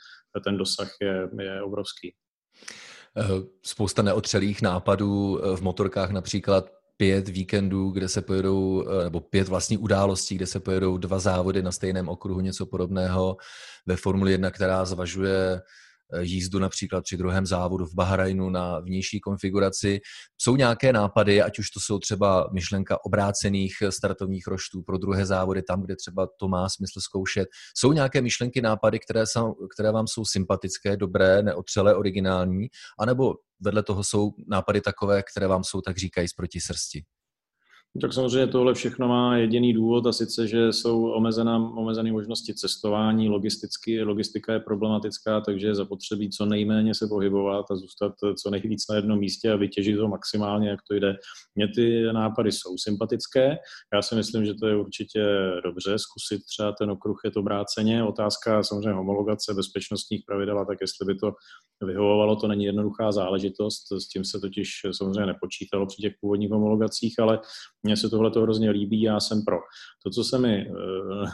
ten 0.44 0.56
dosah 0.56 0.88
je, 1.02 1.28
je 1.40 1.62
obrovský. 1.62 2.14
Eh, 3.16 3.24
spousta 3.62 4.02
neotřelých 4.02 4.62
nápadů 4.62 5.40
v 5.56 5.60
motorkách 5.60 6.10
například 6.10 6.70
pět 6.96 7.28
víkendů, 7.28 7.90
kde 7.90 8.08
se 8.08 8.22
pojedou, 8.22 8.84
eh, 8.88 9.04
nebo 9.04 9.20
pět 9.20 9.48
vlastních 9.48 9.80
událostí, 9.80 10.34
kde 10.34 10.46
se 10.46 10.60
pojedou 10.60 10.98
dva 10.98 11.18
závody 11.18 11.62
na 11.62 11.72
stejném 11.72 12.08
okruhu, 12.08 12.40
něco 12.40 12.66
podobného 12.66 13.36
ve 13.86 13.96
Formuli 13.96 14.32
1, 14.32 14.50
která 14.50 14.84
zvažuje 14.84 15.36
eh, 15.54 15.60
jízdu 16.20 16.58
například 16.58 17.04
při 17.04 17.16
druhém 17.16 17.46
závodu 17.46 17.84
v 17.86 17.94
Bahrajnu 17.94 18.50
na 18.50 18.80
vnější 18.80 19.20
konfiguraci. 19.20 20.00
Jsou 20.38 20.56
nějaké 20.56 20.92
nápady, 20.92 21.42
ať 21.42 21.58
už 21.58 21.70
to 21.70 21.80
jsou 21.80 21.98
třeba 21.98 22.48
myšlenka 22.52 23.04
obrácených 23.04 23.72
startovních 23.90 24.46
roštů 24.46 24.82
pro 24.82 24.98
druhé 24.98 25.26
závody, 25.26 25.62
tam, 25.62 25.82
kde 25.82 25.96
třeba 25.96 26.28
to 26.40 26.48
má 26.48 26.68
smysl 26.68 27.00
zkoušet. 27.00 27.48
Jsou 27.76 27.92
nějaké 27.92 28.22
myšlenky, 28.22 28.62
nápady, 28.62 28.98
které, 28.98 29.26
jsou, 29.26 29.54
které 29.74 29.92
vám 29.92 30.06
jsou 30.06 30.24
sympatické, 30.24 30.96
dobré, 30.96 31.42
neotřelé, 31.42 31.94
originální, 31.94 32.66
anebo 32.98 33.34
vedle 33.60 33.82
toho 33.82 34.04
jsou 34.04 34.30
nápady 34.48 34.80
takové, 34.80 35.22
které 35.22 35.46
vám 35.46 35.64
jsou, 35.64 35.80
tak 35.80 35.98
říkají, 35.98 36.28
proti 36.36 36.60
srsti? 36.60 37.04
Tak 38.00 38.12
samozřejmě 38.12 38.46
tohle 38.46 38.74
všechno 38.74 39.08
má 39.08 39.36
jediný 39.36 39.72
důvod 39.72 40.06
a 40.06 40.12
sice, 40.12 40.48
že 40.48 40.72
jsou 40.72 41.10
omezená, 41.10 41.56
omezené 41.56 42.12
možnosti 42.12 42.54
cestování, 42.54 43.28
logisticky, 43.28 44.02
logistika 44.02 44.52
je 44.52 44.60
problematická, 44.60 45.40
takže 45.40 45.66
je 45.66 45.74
zapotřebí 45.74 46.30
co 46.30 46.46
nejméně 46.46 46.94
se 46.94 47.06
pohybovat 47.06 47.66
a 47.70 47.76
zůstat 47.76 48.12
co 48.42 48.50
nejvíc 48.50 48.84
na 48.90 48.96
jednom 48.96 49.18
místě 49.18 49.52
a 49.52 49.56
vytěžit 49.56 49.96
to 49.96 50.08
maximálně, 50.08 50.68
jak 50.68 50.80
to 50.90 50.94
jde. 50.94 51.16
Mně 51.54 51.68
ty 51.74 52.02
nápady 52.12 52.52
jsou 52.52 52.78
sympatické, 52.78 53.56
já 53.94 54.02
si 54.02 54.14
myslím, 54.14 54.44
že 54.44 54.54
to 54.54 54.66
je 54.66 54.76
určitě 54.76 55.24
dobře, 55.64 55.98
zkusit 55.98 56.44
třeba 56.44 56.72
ten 56.72 56.90
okruh 56.90 57.20
je 57.24 57.30
to 57.30 57.40
obráceně. 57.40 58.04
Otázka 58.04 58.62
samozřejmě 58.62 58.92
homologace 58.92 59.54
bezpečnostních 59.54 60.22
pravidel 60.26 60.58
a 60.58 60.64
tak, 60.64 60.78
jestli 60.80 61.06
by 61.06 61.14
to 61.14 61.32
vyhovovalo, 61.86 62.36
to 62.36 62.48
není 62.48 62.64
jednoduchá 62.64 63.12
záležitost, 63.12 63.92
s 63.92 64.08
tím 64.08 64.24
se 64.24 64.40
totiž 64.40 64.68
samozřejmě 64.96 65.26
nepočítalo 65.26 65.86
při 65.86 66.02
těch 66.02 66.12
původních 66.20 66.50
homologacích, 66.50 67.14
ale 67.18 67.40
mně 67.84 67.96
se 67.96 68.10
tohle 68.10 68.30
to 68.30 68.42
hrozně 68.42 68.70
líbí, 68.70 69.02
já 69.02 69.20
jsem 69.20 69.44
pro. 69.44 69.58
To, 70.02 70.10
co 70.10 70.24
se 70.24 70.38
mi 70.38 70.70
uh, 70.70 70.76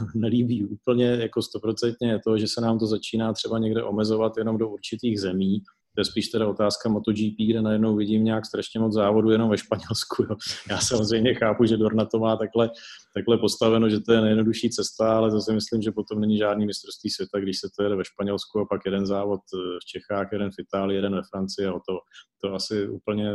nelíbí 0.15 0.65
úplně 0.65 1.07
jako 1.07 1.43
stoprocentně, 1.43 2.11
je 2.11 2.21
to, 2.25 2.39
že 2.39 2.49
se 2.49 2.61
nám 2.61 2.79
to 2.79 2.87
začíná 2.87 3.33
třeba 3.33 3.59
někde 3.59 3.83
omezovat 3.83 4.37
jenom 4.37 4.59
do 4.59 4.69
určitých 4.69 5.21
zemí, 5.21 5.63
to 5.95 6.01
je 6.01 6.05
spíš 6.05 6.29
teda 6.29 6.49
otázka 6.49 6.89
MotoGP, 6.89 7.37
kde 7.51 7.63
najednou 7.63 7.97
vidím 7.97 8.25
nějak 8.25 8.47
strašně 8.47 8.81
moc 8.81 8.95
závodu 8.95 9.31
jenom 9.31 9.51
ve 9.51 9.59
Španělsku. 9.59 10.23
Jo. 10.23 10.37
Já 10.71 10.79
samozřejmě 10.81 11.35
chápu, 11.35 11.65
že 11.65 11.77
Dorna 11.77 12.05
to 12.05 12.19
má 12.19 12.37
takhle, 12.37 12.71
takhle 13.15 13.39
postaveno, 13.39 13.89
že 13.89 14.01
to 14.01 14.13
je 14.13 14.21
nejjednodušší 14.21 14.71
cesta, 14.71 15.17
ale 15.17 15.31
to 15.31 15.41
si 15.41 15.53
myslím, 15.53 15.83
že 15.83 15.93
potom 15.93 16.21
není 16.21 16.39
žádný 16.39 16.67
mistrovství 16.67 17.11
světa, 17.11 17.41
když 17.41 17.59
se 17.59 17.69
to 17.77 17.83
jede 17.83 17.97
ve 17.97 18.05
Španělsku 18.05 18.61
a 18.61 18.67
pak 18.71 18.81
jeden 18.85 19.07
závod 19.07 19.41
v 19.83 19.85
Čechách, 19.85 20.29
jeden 20.33 20.51
v 20.51 20.59
Itálii, 20.59 20.97
jeden 20.97 21.15
ve 21.15 21.23
Francii 21.31 21.67
a 21.67 21.73
to, 21.73 21.99
to 22.43 22.55
asi 22.55 22.89
úplně 22.89 23.33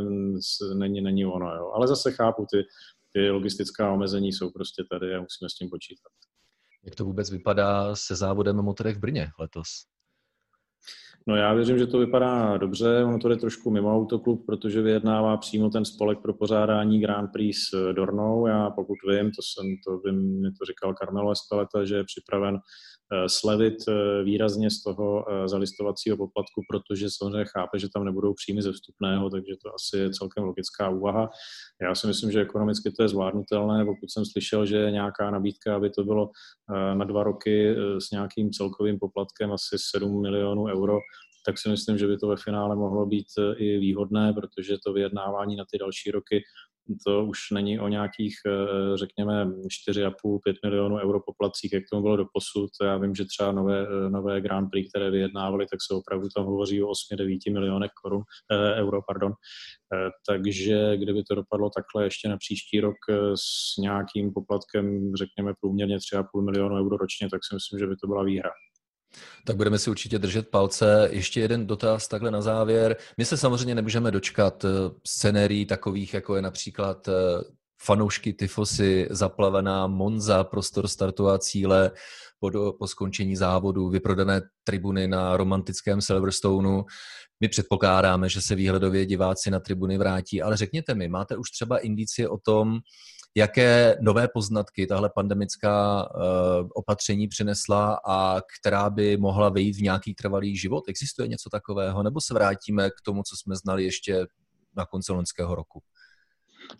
není, 0.74 1.02
není 1.02 1.26
ono. 1.26 1.56
Jo. 1.56 1.72
Ale 1.76 1.88
zase 1.88 2.12
chápu, 2.12 2.46
ty, 2.52 2.64
ty 3.16 3.30
logistická 3.30 3.92
omezení 3.92 4.34
jsou 4.34 4.52
prostě 4.52 4.84
tady 4.92 5.16
a 5.16 5.22
musíme 5.22 5.50
s 5.50 5.56
tím 5.56 5.70
počítat. 5.70 6.12
Jak 6.84 6.96
to 6.96 7.06
vůbec 7.06 7.32
vypadá 7.32 7.96
se 7.96 8.16
závodem 8.16 8.56
motorech 8.56 8.98
v 8.98 9.00
Brně 9.00 9.28
letos? 9.40 9.68
No 11.28 11.36
já 11.36 11.54
věřím, 11.54 11.78
že 11.78 11.88
to 11.88 12.00
vypadá 12.00 12.58
dobře. 12.58 13.04
Ono 13.04 13.20
to 13.20 13.30
je 13.30 13.38
trošku 13.38 13.72
mimo 13.72 13.96
autoklub, 13.96 14.46
protože 14.46 14.82
vyjednává 14.82 15.38
přímo 15.38 15.70
ten 15.70 15.86
spolek 15.86 16.20
pro 16.20 16.34
pořádání 16.34 17.00
Grand 17.00 17.32
Prix 17.34 17.54
s 17.54 17.94
Dornou. 17.94 18.48
Já 18.48 18.70
pokud 18.70 18.98
vím, 19.10 19.32
to 19.32 19.42
jsem, 19.42 19.66
to 19.88 19.98
vím, 19.98 20.42
mi 20.42 20.50
to 20.52 20.66
říkal 20.66 20.94
Carmelo 20.94 21.32
Espeleta, 21.32 21.86
že 21.86 21.96
je 21.96 22.04
připraven 22.04 22.60
Eh, 23.14 23.30
slevit 23.30 23.74
eh, 23.88 24.24
výrazně 24.24 24.70
z 24.72 24.84
toho 24.84 25.26
eh, 25.30 25.48
zalistovacího 25.48 26.18
poplatku, 26.18 26.62
protože 26.70 27.08
samozřejmě 27.10 27.46
chápe, 27.46 27.80
že 27.80 27.88
tam 27.94 28.06
nebudou 28.06 28.34
příjmy 28.34 28.62
ze 28.62 28.72
vstupného, 28.72 29.30
takže 29.30 29.54
to 29.64 29.70
asi 29.76 29.98
je 29.98 30.10
celkem 30.10 30.44
logická 30.44 30.90
úvaha. 30.90 31.30
Já 31.82 31.96
si 31.96 32.08
myslím, 32.08 32.32
že 32.32 32.42
ekonomicky 32.42 32.92
to 32.92 33.04
je 33.04 33.10
zvládnutelné, 33.10 33.86
pokud 33.86 34.12
jsem 34.12 34.26
slyšel, 34.26 34.66
že 34.66 34.78
je 34.78 34.92
nějaká 34.92 35.32
nabídka, 35.32 35.76
aby 35.76 35.90
to 35.90 36.04
bylo 36.04 36.30
na 36.94 37.06
dva 37.06 37.24
roky 37.24 37.76
s 38.00 38.12
nějakým 38.12 38.52
celkovým 38.52 39.00
poplatkem 39.00 39.52
asi 39.52 39.78
7 39.94 40.22
milionů 40.22 40.66
euro, 40.66 41.00
tak 41.46 41.60
si 41.60 41.70
myslím, 41.70 41.98
že 41.98 42.08
by 42.08 42.18
to 42.18 42.28
ve 42.28 42.36
finále 42.38 42.76
mohlo 42.76 43.06
být 43.06 43.28
i 43.58 43.78
výhodné, 43.78 44.34
protože 44.34 44.76
to 44.86 44.94
vyjednávání 44.94 45.56
na 45.56 45.66
ty 45.72 45.78
další 45.78 46.12
roky 46.12 46.44
to 47.08 47.26
už 47.26 47.40
není 47.54 47.80
o 47.80 47.88
nějakých, 47.88 48.36
eh, 48.48 48.98
řekněme, 48.98 49.52
4,5-5 49.70 50.56
milionů 50.64 50.96
euro 50.96 51.20
poplacích, 51.20 51.74
jak 51.74 51.84
tomu 51.92 52.02
bylo 52.02 52.16
do 52.16 52.26
posud. 52.34 52.70
Já 52.84 52.98
vím, 52.98 53.16
že 53.16 53.26
třeba 53.26 53.52
nové, 53.52 53.88
eh, 53.88 54.10
nové 54.10 54.42
Grand 54.42 54.70
Prix, 54.70 54.90
které 54.90 55.12
vyjednávali, 55.12 55.66
tak 55.72 55.80
se 55.88 55.94
opravdu 55.94 56.28
tam 56.36 56.46
hovoří 56.46 56.84
o 56.84 56.88
8-9 56.88 57.52
milionech 57.52 57.92
korun, 58.04 58.22
euro. 58.76 59.02
Pardon. 59.08 59.34
Takže 60.28 60.98
kdyby 60.98 61.24
to 61.24 61.36
dopadlo 61.36 61.70
takhle 61.70 62.04
ještě 62.04 62.30
na 62.30 62.38
příští 62.38 62.80
rok 62.80 62.96
s 63.36 63.78
nějakým 63.78 64.34
poplatkem, 64.34 65.16
řekněme, 65.16 65.54
průměrně 65.62 65.98
3,5 65.98 66.42
milionu 66.42 66.76
euro 66.76 66.98
ročně, 66.98 67.30
tak 67.30 67.42
si 67.48 67.56
myslím, 67.56 67.80
že 67.80 67.88
by 67.88 67.96
to 67.96 68.08
byla 68.08 68.24
výhra. 68.24 68.50
Tak 69.46 69.56
budeme 69.56 69.80
si 69.80 69.90
určitě 69.90 70.20
držet 70.20 70.50
palce. 70.50 71.10
Ještě 71.12 71.40
jeden 71.42 71.68
dotaz 71.68 72.08
takhle 72.08 72.32
na 72.32 72.42
závěr. 72.42 72.96
My 73.18 73.26
se 73.26 73.38
samozřejmě 73.38 73.76
nemůžeme 73.76 74.12
dočkat 74.12 74.66
eh, 74.66 74.70
scenérií 75.08 75.66
takových, 75.66 76.14
jako 76.14 76.36
je 76.36 76.42
například 76.42 77.08
eh, 77.08 77.12
fanoušky 77.82 78.34
Tyfosy, 78.34 79.08
zaplavená 79.10 79.88
Monza, 79.88 80.44
prostor 80.44 80.88
startu 80.88 81.30
a 81.30 81.40
cíle 81.40 81.92
po, 82.40 82.50
do, 82.50 82.74
po 82.80 82.88
skončení 82.88 83.36
závodu, 83.36 83.90
vyprodané 83.90 84.42
tribuny 84.64 85.08
na 85.08 85.38
romantickém 85.38 86.02
Silverstoneu. 86.02 86.84
My 87.40 87.50
předpokládáme, 87.50 88.30
že 88.30 88.42
se 88.42 88.56
výhledově 88.56 89.06
diváci 89.06 89.52
na 89.52 89.60
tribuny 89.60 89.98
vrátí, 89.98 90.42
ale 90.42 90.58
řekněte 90.58 90.96
mi, 90.96 91.08
máte 91.08 91.38
už 91.38 91.52
třeba 91.52 91.78
indicie 91.78 92.30
o 92.30 92.38
tom, 92.38 92.80
jaké 93.36 93.98
nové 94.02 94.28
poznatky 94.28 94.88
tahle 94.88 95.10
pandemická 95.10 96.04
uh, 96.16 96.22
opatření 96.74 97.28
přinesla 97.28 98.00
a 98.06 98.42
která 98.60 98.90
by 98.90 99.18
mohla 99.18 99.50
vejít 99.50 99.76
v 99.76 99.82
nějaký 99.82 100.14
trvalý 100.14 100.58
život? 100.58 100.84
Existuje 100.88 101.28
něco 101.28 101.50
takového? 101.50 102.04
Nebo 102.04 102.22
se 102.22 102.34
vrátíme 102.34 102.90
k 102.90 103.02
tomu, 103.04 103.24
co 103.24 103.36
jsme 103.38 103.56
znali 103.56 103.84
ještě 103.84 104.28
na 104.76 104.86
konci 104.86 105.12
loňského 105.12 105.56
roku? 105.56 105.82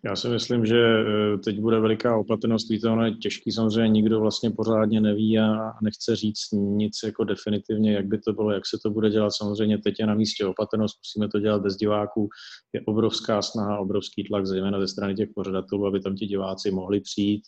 Já 0.06 0.16
si 0.16 0.30
myslím, 0.30 0.66
že 0.66 0.78
eh, 0.78 1.38
teď 1.38 1.60
bude 1.60 1.80
veliká 1.80 2.18
opatrnost. 2.18 2.70
Víte, 2.70 2.90
ono 2.90 3.06
je 3.06 3.12
těžký, 3.12 3.52
samozřejmě 3.52 3.90
nikdo 3.90 4.20
vlastně 4.20 4.52
pořádně 4.52 5.02
neví 5.02 5.40
a 5.40 5.72
nechce 5.82 6.16
říct 6.16 6.52
nic 6.52 7.00
jako 7.04 7.24
definitivně, 7.24 7.94
jak 7.94 8.06
by 8.06 8.20
to 8.20 8.34
bylo, 8.34 8.52
jak 8.52 8.66
se 8.66 8.78
to 8.84 8.90
bude 8.90 9.10
dělat. 9.10 9.30
Samozřejmě 9.30 9.78
teď 9.78 9.96
je 10.00 10.06
na 10.06 10.14
místě 10.14 10.46
opatrnost, 10.46 11.00
musíme 11.00 11.30
to 11.30 11.40
dělat 11.40 11.62
bez 11.62 11.76
diváků. 11.76 12.30
Je 12.74 12.82
obrovská 12.86 13.42
snaha, 13.42 13.80
obrovský 13.80 14.24
tlak, 14.24 14.46
zejména 14.46 14.80
ze 14.80 14.88
strany 14.88 15.16
těch 15.16 15.30
pořadatelů, 15.36 15.88
aby 15.88 16.00
tam 16.00 16.16
ti 16.16 16.26
diváci 16.26 16.72
mohli 16.72 17.02
přijít 17.02 17.42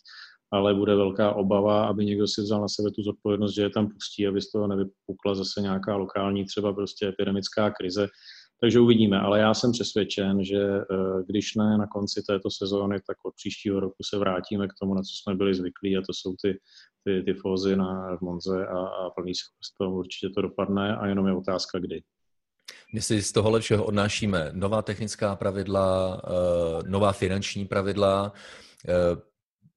ale 0.52 0.74
bude 0.74 0.94
velká 0.94 1.32
obava, 1.32 1.86
aby 1.86 2.04
někdo 2.04 2.26
si 2.26 2.42
vzal 2.42 2.60
na 2.60 2.68
sebe 2.68 2.90
tu 2.90 3.02
zodpovědnost, 3.02 3.54
že 3.54 3.62
je 3.62 3.70
tam 3.70 3.88
pustí, 3.88 4.26
aby 4.26 4.40
z 4.40 4.50
toho 4.50 4.66
nevypukla 4.66 5.34
zase 5.34 5.60
nějaká 5.60 5.96
lokální 5.96 6.44
třeba 6.44 6.72
prostě 6.72 7.08
epidemická 7.08 7.70
krize. 7.70 8.08
Takže 8.60 8.80
uvidíme, 8.80 9.20
ale 9.20 9.40
já 9.40 9.54
jsem 9.54 9.72
přesvědčen, 9.72 10.44
že 10.44 10.62
eh, 10.62 10.84
když 11.26 11.54
ne 11.54 11.78
na 11.78 11.86
konci 11.86 12.22
této 12.22 12.50
sezóny, 12.50 12.96
tak 13.06 13.16
od 13.24 13.34
příštího 13.34 13.80
roku 13.80 14.02
se 14.02 14.18
vrátíme 14.18 14.68
k 14.68 14.74
tomu, 14.80 14.94
na 14.94 15.02
co 15.02 15.10
jsme 15.22 15.34
byli 15.34 15.54
zvyklí 15.54 15.96
a 15.96 16.02
to 16.06 16.12
jsou 16.14 16.34
ty, 16.42 16.58
ty, 17.04 17.22
ty 17.22 17.34
fózy 17.34 17.76
na 17.76 18.16
v 18.16 18.20
Monze 18.20 18.66
a, 18.66 18.78
a 18.78 19.10
plný 19.10 19.32
to 19.80 19.90
určitě 19.90 20.28
to 20.34 20.42
dopadne 20.42 20.96
a 20.96 21.06
jenom 21.06 21.26
je 21.26 21.32
otázka 21.32 21.78
kdy. 21.78 22.02
My 22.94 23.02
si 23.02 23.22
z 23.22 23.32
tohohle 23.32 23.60
všeho 23.60 23.84
odnášíme 23.84 24.50
nová 24.52 24.82
technická 24.82 25.36
pravidla, 25.36 26.22
eh, 26.24 26.88
nová 26.88 27.12
finanční 27.12 27.66
pravidla, 27.66 28.32
eh, 28.88 28.92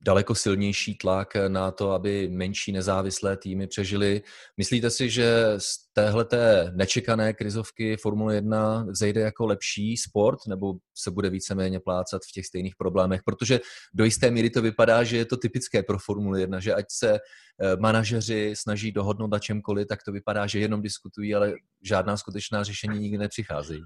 daleko 0.02 0.36
silnější 0.36 0.98
tlak 0.98 1.34
na 1.48 1.72
to, 1.72 1.92
aby 1.92 2.30
menší 2.32 2.72
nezávislé 2.72 3.38
týmy 3.38 3.68
přežily. 3.68 4.22
Myslíte 4.58 4.90
si, 4.90 5.10
že 5.10 5.46
z 5.58 5.78
téhleté 5.94 6.72
nečekané 6.76 7.34
krizovky 7.34 7.98
Formule 7.98 8.36
1 8.36 8.86
zejde 8.90 9.22
jako 9.22 9.46
lepší 9.46 9.98
sport, 9.98 10.40
nebo 10.48 10.74
se 10.98 11.12
bude 11.12 11.30
víceméně 11.30 11.80
plácat 11.80 12.22
v 12.30 12.32
těch 12.32 12.46
stejných 12.46 12.76
problémech? 12.76 13.22
Protože 13.26 13.60
do 13.94 14.06
jisté 14.06 14.32
míry 14.32 14.50
to 14.50 14.62
vypadá, 14.62 15.04
že 15.04 15.18
je 15.18 15.26
to 15.26 15.38
typické 15.38 15.84
pro 15.84 16.00
Formule 16.00 16.42
1, 16.42 16.60
že 16.60 16.74
ať 16.74 16.86
se 16.90 17.14
eh, 17.14 17.76
manažeři 17.80 18.54
snaží 18.56 18.92
dohodnout 18.92 19.32
na 19.32 19.40
čemkoliv, 19.40 19.88
tak 19.88 20.04
to 20.04 20.12
vypadá, 20.12 20.48
že 20.48 20.60
jenom 20.60 20.82
diskutují, 20.82 21.36
ale 21.36 21.54
žádná 21.84 22.18
skutečná 22.18 22.64
řešení 22.64 23.00
nikdy 23.00 23.18
nepřicházejí. 23.18 23.82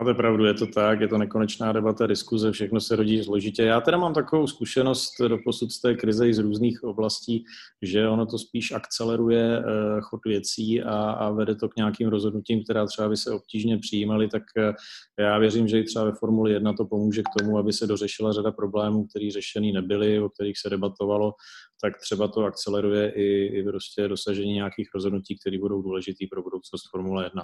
Máte 0.00 0.14
pravdu, 0.14 0.44
je 0.44 0.54
to 0.54 0.66
tak, 0.66 1.00
je 1.00 1.08
to 1.08 1.18
nekonečná 1.18 1.72
debata, 1.72 2.06
diskuze, 2.06 2.52
všechno 2.52 2.80
se 2.80 2.96
rodí 2.96 3.24
složitě. 3.24 3.62
Já 3.62 3.80
teda 3.80 3.98
mám 3.98 4.14
takovou 4.14 4.46
zkušenost 4.46 5.12
do 5.28 5.38
posud 5.44 5.72
z 5.72 5.80
té 5.80 5.94
krize 5.94 6.28
i 6.28 6.34
z 6.34 6.38
různých 6.38 6.84
oblastí, 6.84 7.44
že 7.82 8.08
ono 8.08 8.26
to 8.26 8.38
spíš 8.38 8.72
akceleruje 8.72 9.58
eh, 9.58 9.62
chod 10.00 10.20
věcí 10.26 10.82
a, 10.82 11.10
a 11.10 11.30
vede 11.30 11.54
to 11.54 11.68
k 11.68 11.76
nějakým 11.76 12.08
rozhodnutím, 12.08 12.64
která 12.64 12.86
třeba 12.86 13.08
by 13.08 13.16
se 13.16 13.30
obtížně 13.30 13.78
přijímaly, 13.78 14.28
tak 14.28 14.42
eh, 14.58 14.72
já 15.18 15.38
věřím, 15.38 15.68
že 15.68 15.80
i 15.80 15.84
třeba 15.84 16.04
ve 16.04 16.12
Formuli 16.12 16.52
1 16.52 16.72
to 16.72 16.84
pomůže 16.84 17.22
k 17.22 17.38
tomu, 17.38 17.58
aby 17.58 17.72
se 17.72 17.86
dořešila 17.86 18.32
řada 18.32 18.52
problémů, 18.52 19.06
které 19.06 19.30
řešený 19.30 19.72
nebyly, 19.72 20.20
o 20.20 20.28
kterých 20.28 20.58
se 20.58 20.70
debatovalo, 20.70 21.32
tak 21.80 21.98
třeba 21.98 22.28
to 22.28 22.44
akceleruje 22.44 23.12
i, 23.16 23.44
i 23.58 23.62
prostě 23.62 24.08
dosažení 24.08 24.52
nějakých 24.52 24.88
rozhodnutí, 24.94 25.38
které 25.38 25.58
budou 25.58 25.82
důležité 25.82 26.24
pro 26.30 26.42
budoucnost 26.42 26.90
Formule 26.90 27.24
1. 27.24 27.42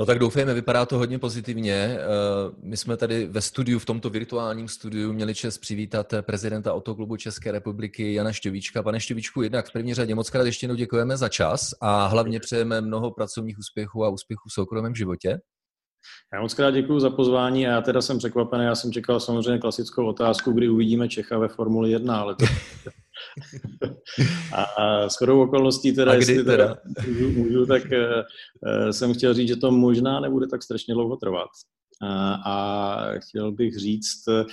No 0.00 0.06
tak 0.06 0.18
doufejme, 0.18 0.54
vypadá 0.54 0.86
to 0.86 0.98
hodně 0.98 1.18
pozitivně. 1.18 1.74
Eh, 1.74 1.98
my 2.62 2.76
jsme 2.76 2.96
tady 2.96 3.26
ve 3.26 3.40
studiu, 3.40 3.78
v 3.78 3.84
tomto 3.84 4.10
virtuálním 4.10 4.68
studiu, 4.68 5.12
měli 5.12 5.34
čest 5.34 5.58
přivítat 5.58 6.14
prezidenta 6.20 6.74
Autoklubu 6.74 7.16
České 7.16 7.52
republiky 7.52 8.14
Jana 8.14 8.32
Štěvíčka. 8.32 8.82
Pane 8.82 9.00
Štěvíčku, 9.00 9.42
jednak 9.42 9.68
v 9.68 9.72
první 9.72 9.94
řadě 9.94 10.14
moc 10.14 10.30
krát 10.30 10.46
ještě 10.46 10.64
jednou 10.64 10.76
děkujeme 10.76 11.16
za 11.16 11.28
čas 11.28 11.74
a 11.80 12.06
hlavně 12.06 12.40
přejeme 12.40 12.80
mnoho 12.80 13.10
pracovních 13.10 13.58
úspěchů 13.58 14.04
a 14.04 14.08
úspěchů 14.08 14.48
v 14.48 14.52
soukromém 14.52 14.94
životě. 14.94 15.38
Já 16.34 16.40
moc 16.40 16.54
krát 16.54 16.70
děkuji 16.70 17.00
za 17.00 17.10
pozvání 17.10 17.66
a 17.66 17.70
já 17.70 17.80
teda 17.80 18.02
jsem 18.02 18.18
překvapený, 18.18 18.64
já 18.64 18.74
jsem 18.74 18.92
čekal 18.92 19.20
samozřejmě 19.20 19.58
klasickou 19.58 20.06
otázku, 20.06 20.52
kdy 20.52 20.68
uvidíme 20.68 21.08
Čecha 21.08 21.38
ve 21.38 21.48
Formuli 21.48 21.90
1, 21.90 22.20
ale 22.20 22.34
to, 22.34 22.44
a, 24.52 24.62
a 24.62 25.08
shodou 25.08 25.42
okolností 25.42 25.92
teda, 25.92 26.12
a 26.12 26.14
kdy 26.14 26.32
jestli 26.32 26.44
teda, 26.44 26.76
můžu, 27.06 27.30
můžu, 27.30 27.66
tak 27.66 27.82
uh, 27.84 28.90
jsem 28.90 29.14
chtěl 29.14 29.34
říct, 29.34 29.48
že 29.48 29.56
to 29.56 29.70
možná 29.70 30.20
nebude 30.20 30.46
tak 30.46 30.62
strašně 30.62 30.94
dlouho 30.94 31.16
trvat. 31.16 31.48
Uh, 32.02 32.08
a 32.48 32.96
chtěl 33.18 33.52
bych 33.52 33.78
říct, 33.78 34.28
uh, 34.28 34.44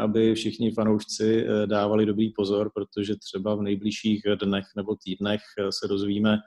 aby 0.00 0.34
všichni 0.34 0.70
fanoušci 0.70 1.46
dávali 1.66 2.06
dobrý 2.06 2.32
pozor, 2.36 2.70
protože 2.74 3.14
třeba 3.16 3.54
v 3.54 3.62
nejbližších 3.62 4.22
dnech 4.44 4.64
nebo 4.76 4.96
týdnech 5.04 5.40
se 5.70 5.88
dozvíme 5.88 6.38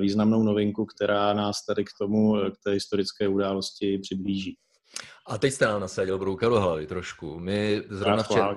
významnou 0.00 0.42
novinku, 0.42 0.86
která 0.86 1.34
nás 1.34 1.56
tady 1.68 1.84
k 1.84 1.88
tomu, 2.00 2.34
k 2.34 2.54
té 2.64 2.70
historické 2.70 3.28
události 3.28 3.98
přiblíží. 3.98 4.56
A 5.26 5.38
teď 5.38 5.52
jste 5.52 5.64
nám 5.64 5.80
nasadil 5.80 6.18
brouka 6.18 6.48
do 6.48 6.60
hlavy 6.60 6.86
trošku. 6.86 7.38
My 7.38 7.82
zrovna 7.90 8.22
včera, 8.22 8.56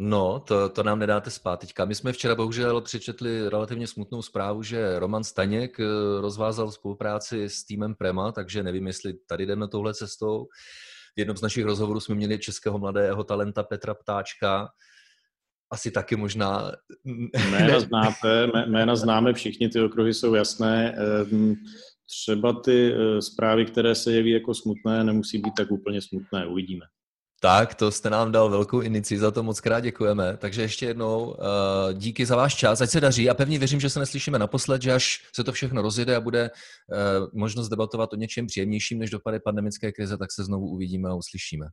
No, 0.00 0.40
to, 0.40 0.68
to 0.68 0.82
nám 0.82 0.98
nedáte 0.98 1.30
spát 1.30 1.60
teďka. 1.60 1.84
My 1.84 1.94
jsme 1.94 2.12
včera 2.12 2.34
bohužel 2.34 2.80
přečetli 2.80 3.48
relativně 3.48 3.86
smutnou 3.86 4.22
zprávu, 4.22 4.62
že 4.62 4.98
Roman 4.98 5.24
Staněk 5.24 5.80
eh, 5.80 5.84
rozvázal 6.20 6.70
spolupráci 6.72 7.48
s 7.48 7.64
týmem 7.64 7.94
Prema, 7.94 8.32
takže 8.32 8.62
nevím, 8.62 8.86
jestli 8.86 9.14
tady 9.28 9.46
jdeme 9.46 9.68
touhle 9.68 9.94
cestou. 9.94 10.46
V 11.16 11.18
jednom 11.18 11.36
z 11.36 11.42
našich 11.42 11.64
rozhovorů 11.64 12.00
jsme 12.00 12.14
měli 12.14 12.38
českého 12.38 12.78
mladého 12.78 13.24
talenta 13.24 13.62
Petra 13.62 13.94
Ptáčka, 13.94 14.68
asi 15.70 15.90
taky 15.90 16.16
možná... 16.16 16.72
Jména 17.50 17.80
znáte, 17.80 18.46
jména 18.66 18.96
známe 18.96 19.32
všichni, 19.32 19.68
ty 19.68 19.80
okruhy 19.80 20.14
jsou 20.14 20.34
jasné. 20.34 20.94
Ehm, 20.96 21.54
třeba 22.06 22.52
ty 22.52 22.92
eh, 22.92 23.22
zprávy, 23.22 23.64
které 23.64 23.94
se 23.94 24.12
jeví 24.12 24.30
jako 24.30 24.54
smutné, 24.54 25.04
nemusí 25.04 25.38
být 25.38 25.54
tak 25.56 25.70
úplně 25.70 26.02
smutné, 26.02 26.46
uvidíme. 26.46 26.86
Tak, 27.40 27.74
to 27.74 27.90
jste 27.90 28.10
nám 28.10 28.32
dal 28.32 28.50
velkou 28.50 28.80
inici, 28.80 29.18
za 29.18 29.30
to 29.30 29.42
moc 29.42 29.60
krát 29.60 29.80
děkujeme. 29.80 30.36
Takže 30.36 30.62
ještě 30.62 30.86
jednou 30.86 31.26
uh, 31.26 31.34
díky 31.92 32.26
za 32.26 32.36
váš 32.36 32.54
čas, 32.54 32.80
ať 32.80 32.90
se 32.90 33.00
daří 33.00 33.30
a 33.30 33.34
pevně 33.34 33.58
věřím, 33.58 33.80
že 33.80 33.90
se 33.90 34.00
neslyšíme 34.00 34.38
naposled, 34.38 34.82
že 34.82 34.92
až 34.92 35.28
se 35.34 35.44
to 35.44 35.52
všechno 35.52 35.82
rozjede 35.82 36.16
a 36.16 36.20
bude 36.20 36.50
uh, 36.50 37.40
možnost 37.40 37.68
debatovat 37.68 38.12
o 38.12 38.16
něčem 38.16 38.46
příjemnějším 38.46 38.98
než 38.98 39.10
dopady 39.10 39.40
pandemické 39.40 39.92
krize, 39.92 40.18
tak 40.18 40.32
se 40.32 40.44
znovu 40.44 40.66
uvidíme 40.66 41.08
a 41.08 41.14
uslyšíme. 41.14 41.66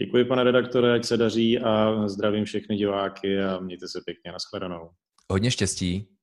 Děkuji, 0.00 0.24
pane 0.24 0.44
redaktore, 0.44 0.94
ať 0.94 1.04
se 1.04 1.16
daří 1.16 1.58
a 1.58 2.02
zdravím 2.08 2.44
všechny 2.44 2.76
diváky 2.76 3.42
a 3.42 3.60
mějte 3.60 3.88
se 3.88 4.00
pěkně, 4.04 4.32
nashledanou. 4.32 4.90
Hodně 5.32 5.50
štěstí. 5.50 6.13